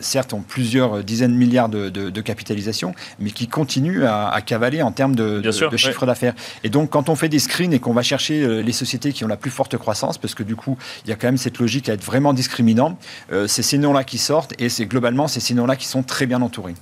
certes 0.02 0.34
ont 0.34 0.42
plusieurs 0.42 1.04
dizaines 1.04 1.34
de 1.34 1.38
milliards 1.38 1.70
de, 1.70 1.90
de, 1.90 2.22
capitalisation, 2.22 2.94
mais 3.20 3.32
qui 3.32 3.48
continuent 3.48 4.06
à, 4.06 4.40
cavaler 4.46 4.82
en 4.82 4.92
termes 4.92 5.16
de, 5.16 5.40
de 5.42 5.78
chiffre 5.78 6.06
d'affaires. 6.06 6.34
Et 6.64 6.70
donc, 6.70 6.90
quand 6.90 7.10
on 7.10 7.16
fait 7.16 7.30
des 7.30 7.40
screens 7.40 7.74
et 7.74 7.80
qu'on 7.80 7.94
va 7.94 8.02
chercher 8.02 8.44
euh, 8.44 8.62
les 8.62 8.72
sociétés 8.72 9.14
qui 9.14 9.24
ont 9.24 9.28
la 9.28 9.38
plus 9.38 9.52
forte 9.52 9.78
croissance, 9.78 10.18
parce 10.18 10.36
que 10.36 10.44
du 10.44 10.56
coup, 10.56 10.78
il 11.06 11.10
y 11.10 11.14
a 11.14 11.16
quand 11.16 11.28
même 11.28 11.38
cette 11.38 11.60
logique 11.60 11.90
à 11.90 11.94
être 11.94 12.04
vraiment 12.04 12.34
discriminant, 12.34 12.98
euh, 13.32 13.48
c'est 13.48 13.64
ces 13.64 13.78
noms-là 13.78 14.04
qui 14.04 14.18
sortent 14.18 14.54
et 14.60 14.70
c'est 14.70 14.86
globalement 14.86 15.28
c'est 15.28 15.40
ces 15.40 15.54
noms-là 15.54 15.76
qui 15.76 15.88
sont 15.88 16.04
très 16.04 16.26
bien 16.26 16.42
entourés. 16.42 16.76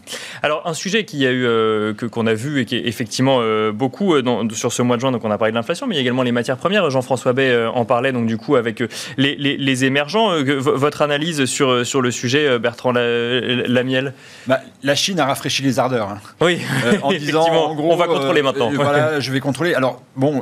Alors, 0.43 0.61
un 0.65 0.73
sujet 0.73 1.05
qui 1.05 1.25
a 1.25 1.31
eu, 1.31 1.45
euh, 1.45 1.93
que, 1.93 2.05
qu'on 2.05 2.27
a 2.27 2.33
vu 2.33 2.61
et 2.61 2.65
qui 2.65 2.75
est 2.75 2.87
effectivement 2.87 3.39
beaucoup 3.73 4.21
dans, 4.21 4.47
sur 4.49 4.71
ce 4.71 4.81
mois 4.81 4.95
de 4.95 5.01
juin, 5.01 5.11
donc 5.11 5.23
on 5.23 5.31
a 5.31 5.37
parlé 5.37 5.51
de 5.51 5.55
l'inflation, 5.55 5.87
mais 5.87 5.95
il 5.95 5.97
y 5.97 5.99
a 5.99 6.01
également 6.01 6.23
les 6.23 6.31
matières 6.31 6.57
premières. 6.57 6.89
Jean-François 6.89 7.33
Bay 7.33 7.65
en 7.67 7.85
parlait, 7.85 8.11
donc 8.11 8.27
du 8.27 8.37
coup, 8.37 8.55
avec 8.55 8.83
les, 9.17 9.35
les, 9.35 9.57
les 9.57 9.85
émergents. 9.85 10.31
votre 10.43 11.01
analyse 11.01 11.45
sur, 11.45 11.85
sur 11.85 12.01
le 12.01 12.11
sujet, 12.11 12.54
Bertrand 12.59 12.93
Lamiel 12.93 14.13
bah, 14.47 14.61
La 14.83 14.95
Chine 14.95 15.19
a 15.19 15.25
rafraîchi 15.25 15.63
les 15.63 15.79
ardeurs. 15.79 16.09
Hein. 16.09 16.19
Oui, 16.41 16.59
en 17.01 17.11
disant, 17.11 17.45
en 17.47 17.75
gros, 17.75 17.93
on 17.93 17.95
va 17.95 18.07
contrôler 18.07 18.41
maintenant. 18.41 18.71
voilà, 18.71 19.19
je 19.19 19.31
vais 19.31 19.39
contrôler. 19.39 19.73
Alors, 19.73 20.01
bon, 20.15 20.41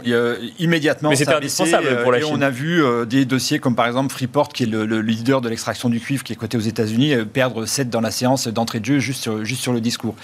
immédiatement, 0.60 1.10
mais 1.10 1.16
c'était 1.16 1.34
indispensable 1.34 2.04
pour 2.04 2.12
la 2.12 2.20
et 2.20 2.22
Chine. 2.22 2.34
On 2.34 2.42
a 2.42 2.50
vu 2.50 2.84
euh, 2.84 3.06
des 3.06 3.26
dossiers 3.26 3.60
comme 3.60 3.76
par 3.76 3.88
exemple 3.88 4.14
Freeport, 4.14 4.50
qui 4.50 4.64
est 4.64 4.68
le, 4.68 5.02
leader 5.02 5.42
de 5.42 5.50
l'extraction 5.50 5.90
du 5.90 6.00
cuivre, 6.00 6.24
qui 6.24 6.34
est 6.34 6.36
coté 6.36 6.58
aux 6.58 6.62
États-Unis, 6.62 7.14
euh, 7.14 7.26
perdre 7.26 7.66
7 7.66 7.90
dans 7.90 8.02
la 8.02 8.12
séance 8.12 8.48
d'entrée 8.48 8.80
de 8.80 8.86
jeu 8.86 9.00
juste 9.00 9.22
sur, 9.22 9.44
juste 9.44 9.62
sur 9.62 9.74
le 9.74 9.82
discours. 9.82 10.16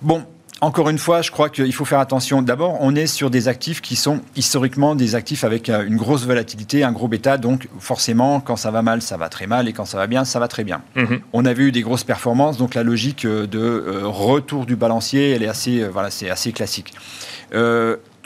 Bon, 0.00 0.24
encore 0.62 0.88
une 0.88 0.98
fois, 0.98 1.22
je 1.22 1.32
crois 1.32 1.50
qu'il 1.50 1.72
faut 1.74 1.84
faire 1.84 1.98
attention. 1.98 2.40
D'abord, 2.40 2.76
on 2.80 2.94
est 2.94 3.08
sur 3.08 3.30
des 3.30 3.48
actifs 3.48 3.80
qui 3.80 3.96
sont 3.96 4.20
historiquement 4.36 4.94
des 4.94 5.16
actifs 5.16 5.42
avec 5.42 5.68
euh, 5.68 5.84
une 5.84 5.96
grosse 5.96 6.24
volatilité, 6.24 6.84
un 6.84 6.92
gros 6.92 7.08
bêta. 7.08 7.36
Donc, 7.36 7.68
forcément, 7.80 8.38
quand 8.38 8.54
ça 8.54 8.70
va 8.70 8.80
mal, 8.80 9.02
ça 9.02 9.16
va 9.16 9.28
très 9.28 9.48
mal. 9.48 9.66
Et 9.66 9.72
quand 9.72 9.84
ça 9.84 9.98
va 9.98 10.06
bien, 10.06 10.24
ça 10.24 10.38
va 10.38 10.46
très 10.46 10.62
bien. 10.62 10.80
Mhm. 10.94 11.20
On 11.32 11.44
a 11.46 11.52
vu 11.52 11.72
des 11.72 11.82
grosses 11.82 12.04
performances. 12.04 12.58
Donc, 12.58 12.76
la 12.76 12.84
logique 12.84 13.26
de 13.26 14.02
retour 14.04 14.64
du 14.64 14.76
balancier, 14.76 15.32
elle 15.32 15.42
est 15.42 15.48
assez, 15.48 15.82
voilà, 15.82 16.10
c'est 16.10 16.30
assez 16.30 16.52
classique. 16.52 16.94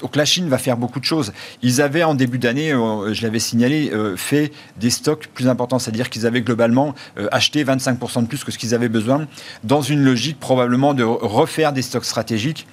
Donc 0.00 0.14
la 0.16 0.24
Chine 0.24 0.48
va 0.48 0.58
faire 0.58 0.76
beaucoup 0.76 1.00
de 1.00 1.04
choses. 1.04 1.32
Ils 1.62 1.80
avaient 1.80 2.02
en 2.02 2.14
début 2.14 2.38
d'année, 2.38 2.72
euh, 2.72 3.14
je 3.14 3.22
l'avais 3.22 3.38
signalé, 3.38 3.90
euh, 3.92 4.16
fait 4.16 4.52
des 4.76 4.90
stocks 4.90 5.28
plus 5.32 5.48
importants, 5.48 5.78
c'est-à-dire 5.78 6.10
qu'ils 6.10 6.26
avaient 6.26 6.42
globalement 6.42 6.94
euh, 7.18 7.28
acheté 7.32 7.64
25% 7.64 8.22
de 8.22 8.26
plus 8.26 8.44
que 8.44 8.52
ce 8.52 8.58
qu'ils 8.58 8.74
avaient 8.74 8.90
besoin, 8.90 9.26
dans 9.64 9.80
une 9.80 10.02
logique 10.02 10.38
probablement 10.38 10.92
de 10.92 11.02
refaire 11.02 11.72
des 11.72 11.82
stocks 11.82 12.04
stratégiques 12.04 12.66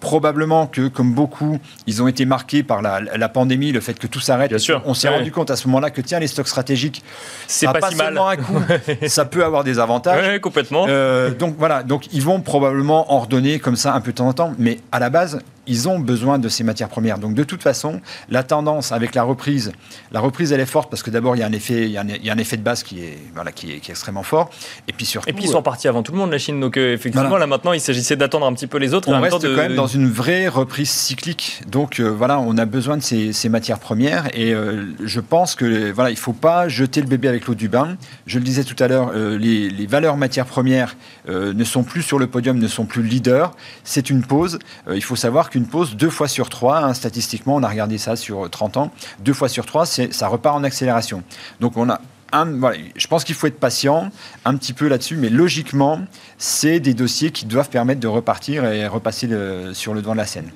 probablement 0.00 0.66
que, 0.66 0.88
comme 0.88 1.12
beaucoup, 1.12 1.58
ils 1.86 2.02
ont 2.02 2.08
été 2.08 2.24
marqués 2.24 2.62
par 2.62 2.82
la, 2.82 3.28
pandémie, 3.28 3.72
le 3.72 3.80
fait 3.80 3.94
que 3.94 4.06
tout 4.06 4.20
s'arrête. 4.20 4.54
On 4.84 4.94
s'est 4.94 5.08
rendu 5.08 5.32
compte 5.32 5.50
à 5.50 5.56
ce 5.56 5.66
moment-là 5.68 5.90
que, 5.90 6.00
tiens, 6.00 6.18
les 6.18 6.26
stocks 6.26 6.48
stratégiques, 6.48 7.02
c'est 7.46 7.66
pas, 7.66 7.74
pas, 7.74 7.90
si 7.90 7.96
mal. 7.96 8.16
Un 8.18 8.36
coup, 8.36 8.60
ça 9.06 9.24
peut 9.24 9.44
avoir 9.44 9.64
des 9.64 9.78
avantages. 9.78 10.40
complètement. 10.40 10.86
Euh, 10.88 11.30
donc 11.30 11.56
voilà, 11.58 11.82
donc 11.82 12.12
ils 12.12 12.22
vont 12.22 12.40
probablement 12.40 13.12
ordonner 13.12 13.58
comme 13.58 13.76
ça 13.76 13.94
un 13.94 14.00
peu 14.00 14.12
de 14.12 14.16
temps 14.16 14.28
en 14.28 14.32
temps, 14.32 14.52
mais 14.58 14.78
à 14.92 14.98
la 14.98 15.10
base, 15.10 15.40
ils 15.68 15.88
ont 15.88 15.98
besoin 15.98 16.38
de 16.38 16.48
ces 16.48 16.64
matières 16.64 16.88
premières. 16.88 17.18
Donc 17.18 17.34
de 17.34 17.44
toute 17.44 17.62
façon, 17.62 18.00
la 18.30 18.42
tendance 18.42 18.90
avec 18.90 19.14
la 19.14 19.22
reprise, 19.22 19.72
la 20.10 20.20
reprise 20.20 20.52
elle 20.52 20.60
est 20.60 20.66
forte 20.66 20.90
parce 20.90 21.02
que 21.02 21.10
d'abord 21.10 21.36
il 21.36 21.40
y 21.40 21.42
a 21.42 21.46
un 21.46 21.52
effet, 21.52 21.82
il 21.84 21.90
y 21.90 21.98
a 21.98 22.02
un, 22.02 22.38
effet 22.38 22.56
de 22.56 22.62
base 22.62 22.82
qui 22.82 23.00
est 23.00 23.18
voilà 23.34 23.52
qui 23.52 23.72
est, 23.72 23.88
extrêmement 23.88 24.22
fort. 24.22 24.50
Et 24.88 24.92
puis 24.92 25.06
surtout. 25.06 25.28
Et 25.28 25.32
puis 25.32 25.44
ils 25.44 25.50
sont 25.50 25.62
partis 25.62 25.86
avant 25.86 26.02
tout 26.02 26.12
le 26.12 26.18
monde 26.18 26.32
la 26.32 26.38
Chine, 26.38 26.58
donc 26.58 26.76
euh, 26.76 26.94
effectivement 26.94 27.36
là 27.36 27.46
maintenant 27.46 27.72
il 27.72 27.80
s'agissait 27.80 28.16
d'attendre 28.16 28.46
un 28.46 28.52
petit 28.54 28.66
peu 28.66 28.78
les 28.78 28.94
autres. 28.94 29.08
On 29.08 29.20
reste 29.20 29.40
quand 29.40 29.56
même 29.56 29.74
dans 29.74 29.86
une 29.88 30.08
vraie 30.08 30.48
reprise 30.48 30.90
cyclique. 30.90 31.62
Donc 31.66 31.98
euh, 31.98 32.08
voilà, 32.08 32.38
on 32.38 32.56
a 32.58 32.64
besoin 32.64 32.96
de 32.96 33.02
ces, 33.02 33.48
matières 33.48 33.78
premières 33.78 34.28
et 34.32 34.54
euh, 34.54 34.84
je 35.02 35.20
pense 35.20 35.54
que 35.54 35.90
voilà, 35.90 36.10
il 36.10 36.16
faut 36.16 36.32
pas 36.32 36.68
jeter 36.68 37.00
le 37.00 37.06
bébé 37.06 37.28
avec 37.28 37.46
l'eau 37.46 37.54
du 37.54 37.68
bain. 37.68 37.96
Je 38.26 38.38
le 38.38 38.44
disais 38.44 38.64
tout 38.64 38.80
à 38.82 38.88
l'heure, 38.88 39.12
euh, 39.14 39.36
les, 39.36 39.86
valeurs 39.86 40.16
matières 40.16 40.46
premières 40.46 40.96
ne 41.28 41.64
sont 41.64 41.82
plus 41.82 42.02
sur 42.02 42.18
le 42.18 42.26
podium, 42.26 42.58
ne 42.58 42.68
sont 42.68 42.84
plus 42.84 43.02
leaders. 43.02 43.52
C'est 43.84 44.10
une 44.10 44.22
pause. 44.22 44.58
il 44.92 45.02
faut 45.02 45.16
savoir 45.16 45.48
qu'une 45.48 45.66
pause, 45.66 45.96
deux 45.96 46.10
fois 46.10 46.28
sur 46.28 46.50
trois, 46.50 46.80
hein, 46.80 46.92
statistiquement, 46.92 47.56
on 47.56 47.62
a 47.62 47.68
regardé 47.68 47.96
ça 47.96 48.16
sur 48.16 48.50
30 48.50 48.76
ans, 48.76 48.92
deux 49.20 49.32
fois 49.32 49.48
sur 49.48 49.64
trois, 49.64 49.86
ça 49.86 50.28
repart 50.28 50.56
en 50.56 50.64
accélération. 50.64 51.22
Donc 51.60 51.76
on 51.76 51.88
a 51.88 52.00
je 52.32 53.06
pense 53.06 53.24
qu'il 53.24 53.34
faut 53.34 53.46
être 53.46 53.58
patient 53.58 54.10
un 54.44 54.56
petit 54.56 54.72
peu 54.72 54.88
là-dessus, 54.88 55.16
mais 55.16 55.28
logiquement, 55.28 56.00
c'est 56.36 56.80
des 56.80 56.94
dossiers 56.94 57.30
qui 57.30 57.46
doivent 57.46 57.70
permettre 57.70 58.00
de 58.00 58.08
repartir 58.08 58.64
et 58.64 58.86
repasser 58.86 59.28
sur 59.72 59.94
le 59.94 60.02
devant 60.02 60.12
de 60.12 60.18
la 60.18 60.26
scène. 60.26 60.50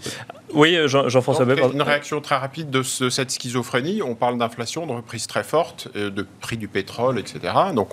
Oui, 0.54 0.76
Jean-François 0.86 1.46
Une 1.72 1.82
réaction 1.82 2.20
très 2.20 2.36
rapide 2.36 2.70
de, 2.70 2.82
cette 2.82 3.30
schizophrénie. 3.30 4.02
On 4.02 4.14
parle 4.14 4.38
d'inflation, 4.38 4.86
de 4.86 4.92
reprise 4.92 5.26
très 5.26 5.42
forte, 5.42 5.88
euh, 5.96 6.10
de 6.10 6.26
prix 6.40 6.56
du 6.56 6.68
pétrole, 6.68 7.18
etc. 7.18 7.52
Donc 7.74 7.90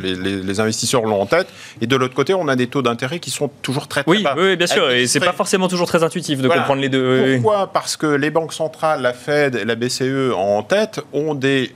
les, 0.00 0.60
investisseurs 0.60 1.02
l'ont 1.02 1.20
en 1.20 1.26
tête. 1.26 1.48
Et 1.80 1.86
de 1.86 1.96
l'autre 1.96 2.14
côté, 2.14 2.34
on 2.34 2.48
a 2.48 2.56
des 2.56 2.66
taux 2.66 2.82
d'intérêt 2.82 3.18
qui 3.18 3.30
sont 3.30 3.48
toujours 3.62 3.88
très, 3.88 4.02
très 4.02 4.10
oui, 4.10 4.22
bas. 4.22 4.34
Oui, 4.36 4.56
bien 4.56 4.66
sûr. 4.66 4.90
Et 4.90 5.06
c'est 5.06 5.20
pas 5.20 5.32
forcément 5.32 5.68
toujours 5.68 5.86
très 5.86 6.02
intuitif 6.02 6.40
de 6.40 6.48
comprendre 6.48 6.80
les 6.80 6.88
deux. 6.88 7.34
Pourquoi? 7.36 7.68
Parce 7.68 7.96
que 7.96 8.06
les 8.06 8.30
banques 8.30 8.52
centrales, 8.52 9.02
la 9.02 9.12
Fed 9.12 9.54
et 9.54 9.64
la 9.64 9.74
BCE 9.74 10.32
en 10.34 10.62
tête, 10.62 11.00
ont 11.12 11.34
des 11.34 11.72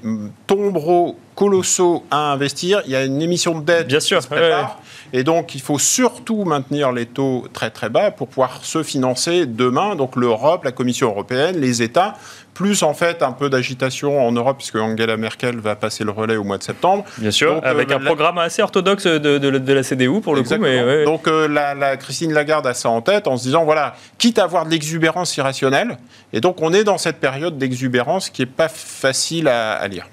tombereaux 0.47 1.19
colossaux 1.35 2.05
à 2.11 2.33
investir. 2.33 2.83
Il 2.87 2.93
y 2.93 2.97
a 2.97 3.05
une 3.05 3.21
émission 3.21 3.59
de 3.59 3.65
dette 3.65 3.87
Bien 3.87 4.01
sûr, 4.01 4.19
qui 4.19 4.25
se 4.25 4.29
prépare. 4.29 4.81
Et 5.12 5.25
donc, 5.25 5.55
il 5.55 5.61
faut 5.61 5.79
surtout 5.79 6.45
maintenir 6.45 6.93
les 6.93 7.07
taux 7.07 7.47
très 7.53 7.71
très 7.71 7.88
bas 7.88 8.11
pour 8.11 8.29
pouvoir 8.29 8.64
se 8.64 8.83
financer 8.83 9.47
demain. 9.47 9.97
Donc, 9.97 10.17
l'Europe, 10.17 10.64
la 10.64 10.73
Commission 10.73 11.09
européenne, 11.09 11.59
les 11.59 11.83
États 11.83 12.17
plus 12.55 12.85
en 12.85 12.95
fait 12.95 13.23
un 13.23 13.33
peu 13.33 13.51
d'agitation 13.51 14.25
en 14.27 14.33
Europe, 14.33 14.59
puisque 14.59 14.77
Angela 14.77 15.17
Merkel 15.17 15.59
va 15.59 15.75
passer 15.75 16.05
le 16.05 16.12
relais 16.12 16.37
au 16.37 16.45
mois 16.45 16.57
de 16.57 16.62
septembre. 16.62 17.05
Bien 17.19 17.33
sûr, 17.33 17.61
avec 17.64 17.90
euh, 17.90 17.97
un 17.97 18.01
programme 18.01 18.38
assez 18.38 18.62
orthodoxe 18.62 19.07
de, 19.07 19.38
de, 19.38 19.73
la 19.73 19.83
CDU 19.83 20.21
pour 20.21 20.35
le 20.37 20.43
coup. 20.43 20.55
Mais 20.59 21.05
Donc 21.05 21.27
euh, 21.27 21.49
la, 21.49 21.97
Christine 21.97 22.33
Lagarde 22.33 22.67
a 22.67 22.75
ça 22.75 22.88
en 22.88 23.03
tête 23.03 23.27
en 23.27 23.37
se 23.37 23.43
disant, 23.43 23.64
voilà, 23.64 23.97
quitte 24.19 24.38
à 24.38 24.45
avoir 24.45 24.64
de 24.64 24.71
l'exubérance 24.71 25.37
irrationnelle, 25.37 25.99
et 26.33 26.40
donc 26.40 26.62
on 26.62 26.73
est 26.73 26.85
dans 26.85 26.99
cette 26.99 27.19
période 27.19 27.59
d'exubérance 27.59 28.31
qui 28.31 28.43
n'est 28.43 28.47
pas 28.47 28.69
facile 28.69 29.49
à, 29.49 29.87
lire. 29.88 30.07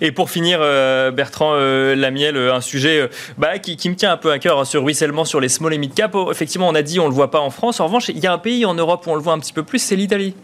Et 0.00 0.10
pour 0.12 0.30
finir, 0.30 0.58
euh, 0.60 1.10
Bertrand 1.12 1.54
Lamiel, 1.54 2.36
un 2.36 2.60
sujet 2.60 3.08
bah, 3.38 3.58
qui, 3.58 3.76
qui, 3.76 3.88
me 3.88 3.94
tient 3.94 4.12
un 4.12 4.16
peu 4.16 4.32
à 4.32 4.38
cœur 4.38 4.58
hein, 4.58 4.64
sur 4.64 4.84
ruissellement 4.84 5.24
sur 5.24 5.40
les 5.40 5.48
small 5.48 5.72
et 5.72 5.78
mid 5.78 5.94
cap. 5.94 6.14
Oh, 6.14 6.30
effectivement, 6.32 6.68
on 6.68 6.74
a 6.74 6.82
dit 6.82 6.98
on 6.98 7.04
ne 7.04 7.08
le 7.10 7.14
voit 7.14 7.30
pas 7.30 7.40
en 7.40 7.50
France. 7.50 7.80
En 7.80 7.86
revanche, 7.86 8.08
il 8.08 8.18
y 8.18 8.26
a 8.26 8.32
un 8.32 8.38
pays 8.38 8.64
en 8.64 8.74
Europe 8.74 9.06
où 9.06 9.10
on 9.10 9.14
le 9.14 9.22
voit 9.22 9.32
un 9.32 9.38
petit 9.38 9.52
peu 9.52 9.62
plus, 9.62 9.78
c'est 9.78 9.96
l'Italie. 9.96 10.34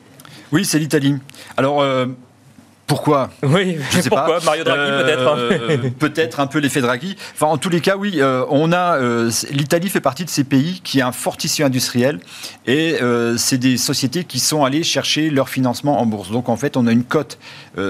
Oui, 0.52 0.64
c'est 0.64 0.78
l'Italie. 0.78 1.16
Alors. 1.56 1.80
Euh, 1.80 2.06
pourquoi 2.86 3.30
Oui, 3.44 3.76
je 3.92 4.00
sais 4.00 4.08
pourquoi 4.08 4.40
Mario 4.44 4.64
Draghi 4.64 4.80
euh, 4.80 5.04
peut-être. 5.04 5.28
Hein. 5.28 5.90
peut-être 6.00 6.40
un 6.40 6.48
peu 6.48 6.58
l'effet 6.58 6.80
Draghi. 6.80 7.16
Enfin, 7.34 7.46
en 7.46 7.56
tous 7.56 7.68
les 7.68 7.80
cas, 7.80 7.96
oui, 7.96 8.14
euh, 8.16 8.44
on 8.48 8.72
a 8.72 8.98
l'Italie 9.52 9.88
fait 9.88 10.00
partie 10.00 10.24
de 10.24 10.28
ces 10.28 10.42
pays 10.42 10.80
qui 10.82 11.00
a 11.00 11.06
un 11.06 11.12
fort 11.12 11.36
tissu 11.36 11.62
industriel 11.62 12.18
et 12.66 12.96
c'est 13.36 13.58
des 13.58 13.76
sociétés 13.76 14.24
qui 14.24 14.40
sont 14.40 14.64
allées 14.64 14.82
chercher 14.82 15.30
leur 15.30 15.48
financement 15.48 16.00
en 16.00 16.06
bourse. 16.06 16.32
Donc 16.32 16.48
en 16.48 16.56
fait, 16.56 16.76
on 16.76 16.88
a 16.88 16.90
une 16.90 17.04
cote 17.04 17.38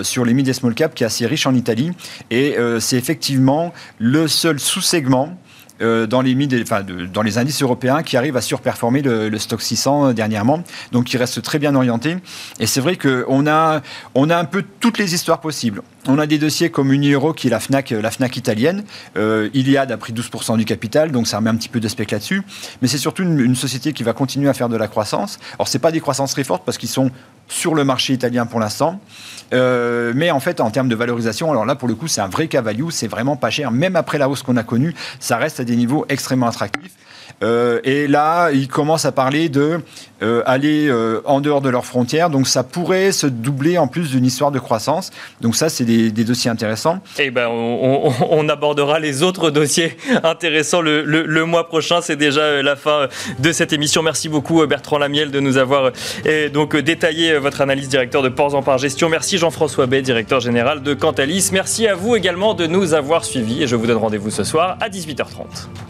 sur 0.03 0.27
les 0.27 0.35
mid 0.35 0.46
et 0.46 0.53
small 0.53 0.75
cap 0.75 0.94
qui 0.94 1.03
est 1.03 1.07
assez 1.07 1.27
riche 1.27 1.46
en 1.46 1.55
Italie 1.55 1.92
et 2.31 2.57
c'est 2.79 2.99
effectivement 2.99 3.73
le 3.99 4.29
seul 4.29 4.61
sous-segment 4.61 5.38
euh, 5.81 6.07
dans, 6.07 6.23
les 6.23 7.38
indices 7.38 7.62
européens 7.62 8.03
qui 8.03 8.16
arrivent 8.16 8.37
à 8.37 8.40
surperformer 8.40 9.03
le, 9.03 9.38
stock 9.38 9.62
600 9.62 10.09
euh, 10.09 10.12
dernièrement, 10.12 10.62
donc 10.93 11.05
qui 11.05 11.16
reste 11.16 11.43
très 11.43 11.59
bien 11.59 11.75
orienté. 11.75 12.16
Et 12.59 12.66
c'est 12.66 12.81
vrai 12.81 12.97
qu'on 12.97 13.47
a, 13.47 13.81
on 14.14 14.31
a 14.31 14.37
un 14.37 14.45
peu 14.45 14.64
toutes 14.81 14.99
les 14.99 15.14
histoires 15.14 15.40
possibles. 15.40 15.83
On 16.09 16.19
a 16.19 16.27
des 16.27 16.39
dossiers 16.39 16.71
comme 16.71 16.93
Euro 16.95 17.35
qui 17.35 17.49
est 17.49 17.51
la 17.51 17.61
FNAC, 17.61 17.91
la 17.91 18.11
FNAC 18.11 18.37
italienne. 18.37 18.85
Euh, 19.17 19.51
Iliad 19.53 19.93
a 19.93 19.97
pris 19.99 20.13
12% 20.13 20.57
du 20.57 20.65
capital, 20.65 21.13
donc 21.13 21.27
ça 21.27 21.37
remet 21.37 21.51
un 21.51 21.57
petit 21.57 21.69
peu 21.69 21.79
de 21.79 21.89
spec 21.89 22.11
là-dessus. 22.11 22.43
Mais 22.81 22.89
c'est 22.89 22.99
surtout 22.99 23.23
une, 23.23 23.55
société 23.55 23.93
qui 23.93 24.03
va 24.03 24.15
continuer 24.15 24.49
à 24.49 24.55
faire 24.55 24.71
de 24.71 24.77
la 24.77 24.89
croissance. 24.89 25.39
Alors, 25.55 25.69
ce 25.69 25.77
pas 25.77 25.93
des 25.93 26.01
croissances 26.01 26.33
très 26.33 26.45
fortes 26.45 26.63
parce 26.65 26.79
qu'ils 26.79 26.89
sont 26.89 27.11
sur 27.49 27.75
le 27.75 27.85
marché 27.85 28.15
italien 28.15 28.47
pour 28.47 28.61
l'instant. 28.61 29.01
Euh, 29.53 30.13
mais 30.15 30.31
en 30.31 30.41
fait, 30.41 30.61
en 30.61 30.71
termes 30.71 30.89
de 30.89 30.95
valorisation, 30.95 31.51
alors 31.51 31.67
là, 31.67 31.75
pour 31.75 31.89
le 31.89 31.95
coup, 31.95 32.09
c'est 32.09 32.21
un 32.21 32.29
vrai 32.29 32.49
cas 32.49 32.63
value, 32.63 32.89
c'est 32.91 33.09
vraiment 33.09 33.37
pas 33.37 33.51
cher. 33.51 33.71
Même 33.71 33.97
après 33.97 34.17
la 34.17 34.29
hausse 34.29 34.43
qu'on 34.43 34.57
a 34.57 34.63
connue, 34.63 34.95
ça 35.19 35.37
reste 35.37 35.61
à 35.61 35.65
des 35.65 35.77
niveaux 35.77 36.07
extrêmement 36.09 36.47
attractifs. 36.47 36.93
Euh, 37.42 37.81
et 37.85 38.07
là, 38.07 38.50
ils 38.50 38.68
commencent 38.68 39.07
à 39.07 39.12
parler 39.12 39.48
de 39.48 39.81
euh, 40.22 40.42
aller 40.44 40.88
euh, 40.88 41.22
en 41.24 41.40
dehors 41.40 41.62
de 41.62 41.70
leurs 41.70 41.87
frontières. 41.87 42.29
Donc 42.29 42.46
ça 42.46 42.62
pourrait 42.62 43.12
se 43.12 43.26
doubler 43.26 43.79
en 43.79 43.88
plus 43.88 44.11
d'une 44.11 44.26
histoire 44.26 44.50
de 44.50 44.59
croissance. 44.59 45.11
Donc 45.40 45.57
ça, 45.57 45.68
c'est 45.68 45.85
des, 45.85 46.11
dossiers 46.11 46.50
intéressants. 46.50 47.00
Et 47.18 47.26
eh 47.26 47.31
ben, 47.31 47.48
on, 47.50 48.48
abordera 48.48 48.98
les 48.98 49.22
autres 49.22 49.50
dossiers 49.50 49.96
intéressants 50.22 50.83
le, 50.83 51.44
mois 51.44 51.66
prochain. 51.68 52.00
C'est 52.03 52.16
déjà 52.16 52.62
la 52.62 52.76
fin 52.76 53.09
de 53.38 53.53
cette 53.53 53.72
émission. 53.72 54.03
Merci 54.03 54.29
beaucoup 54.29 54.64
Bertrand 54.66 54.98
Lamiel 54.98 55.31
de 55.31 55.40
nous 55.40 55.57
avoir 55.57 55.92
donc 56.53 56.76
détaillé 56.76 57.38
votre 57.38 57.61
analyse 57.61 57.88
directeur 57.88 58.22
de 58.22 58.29
Ports 58.29 58.55
en 58.55 58.62
Part 58.62 58.79
Gestion. 58.79 59.09
Merci 59.09 59.38
Jean-François 59.38 59.87
Bay, 59.87 60.03
directeur 60.03 60.40
général 60.40 60.83
de 60.83 60.94
Cantalis. 60.94 61.50
Merci 61.53 61.87
à 61.87 61.94
vous 61.94 62.16
également 62.16 62.55
de 62.55 62.66
nous 62.66 62.92
avoir 62.92 63.24
suivis 63.24 63.62
et 63.62 63.66
je 63.66 63.76
vous 63.76 63.87
donne 63.87 63.96
rendez-vous 63.96 64.31
ce 64.31 64.44
soir 64.44 64.76
à 64.81 64.88
18h30. 64.88 65.89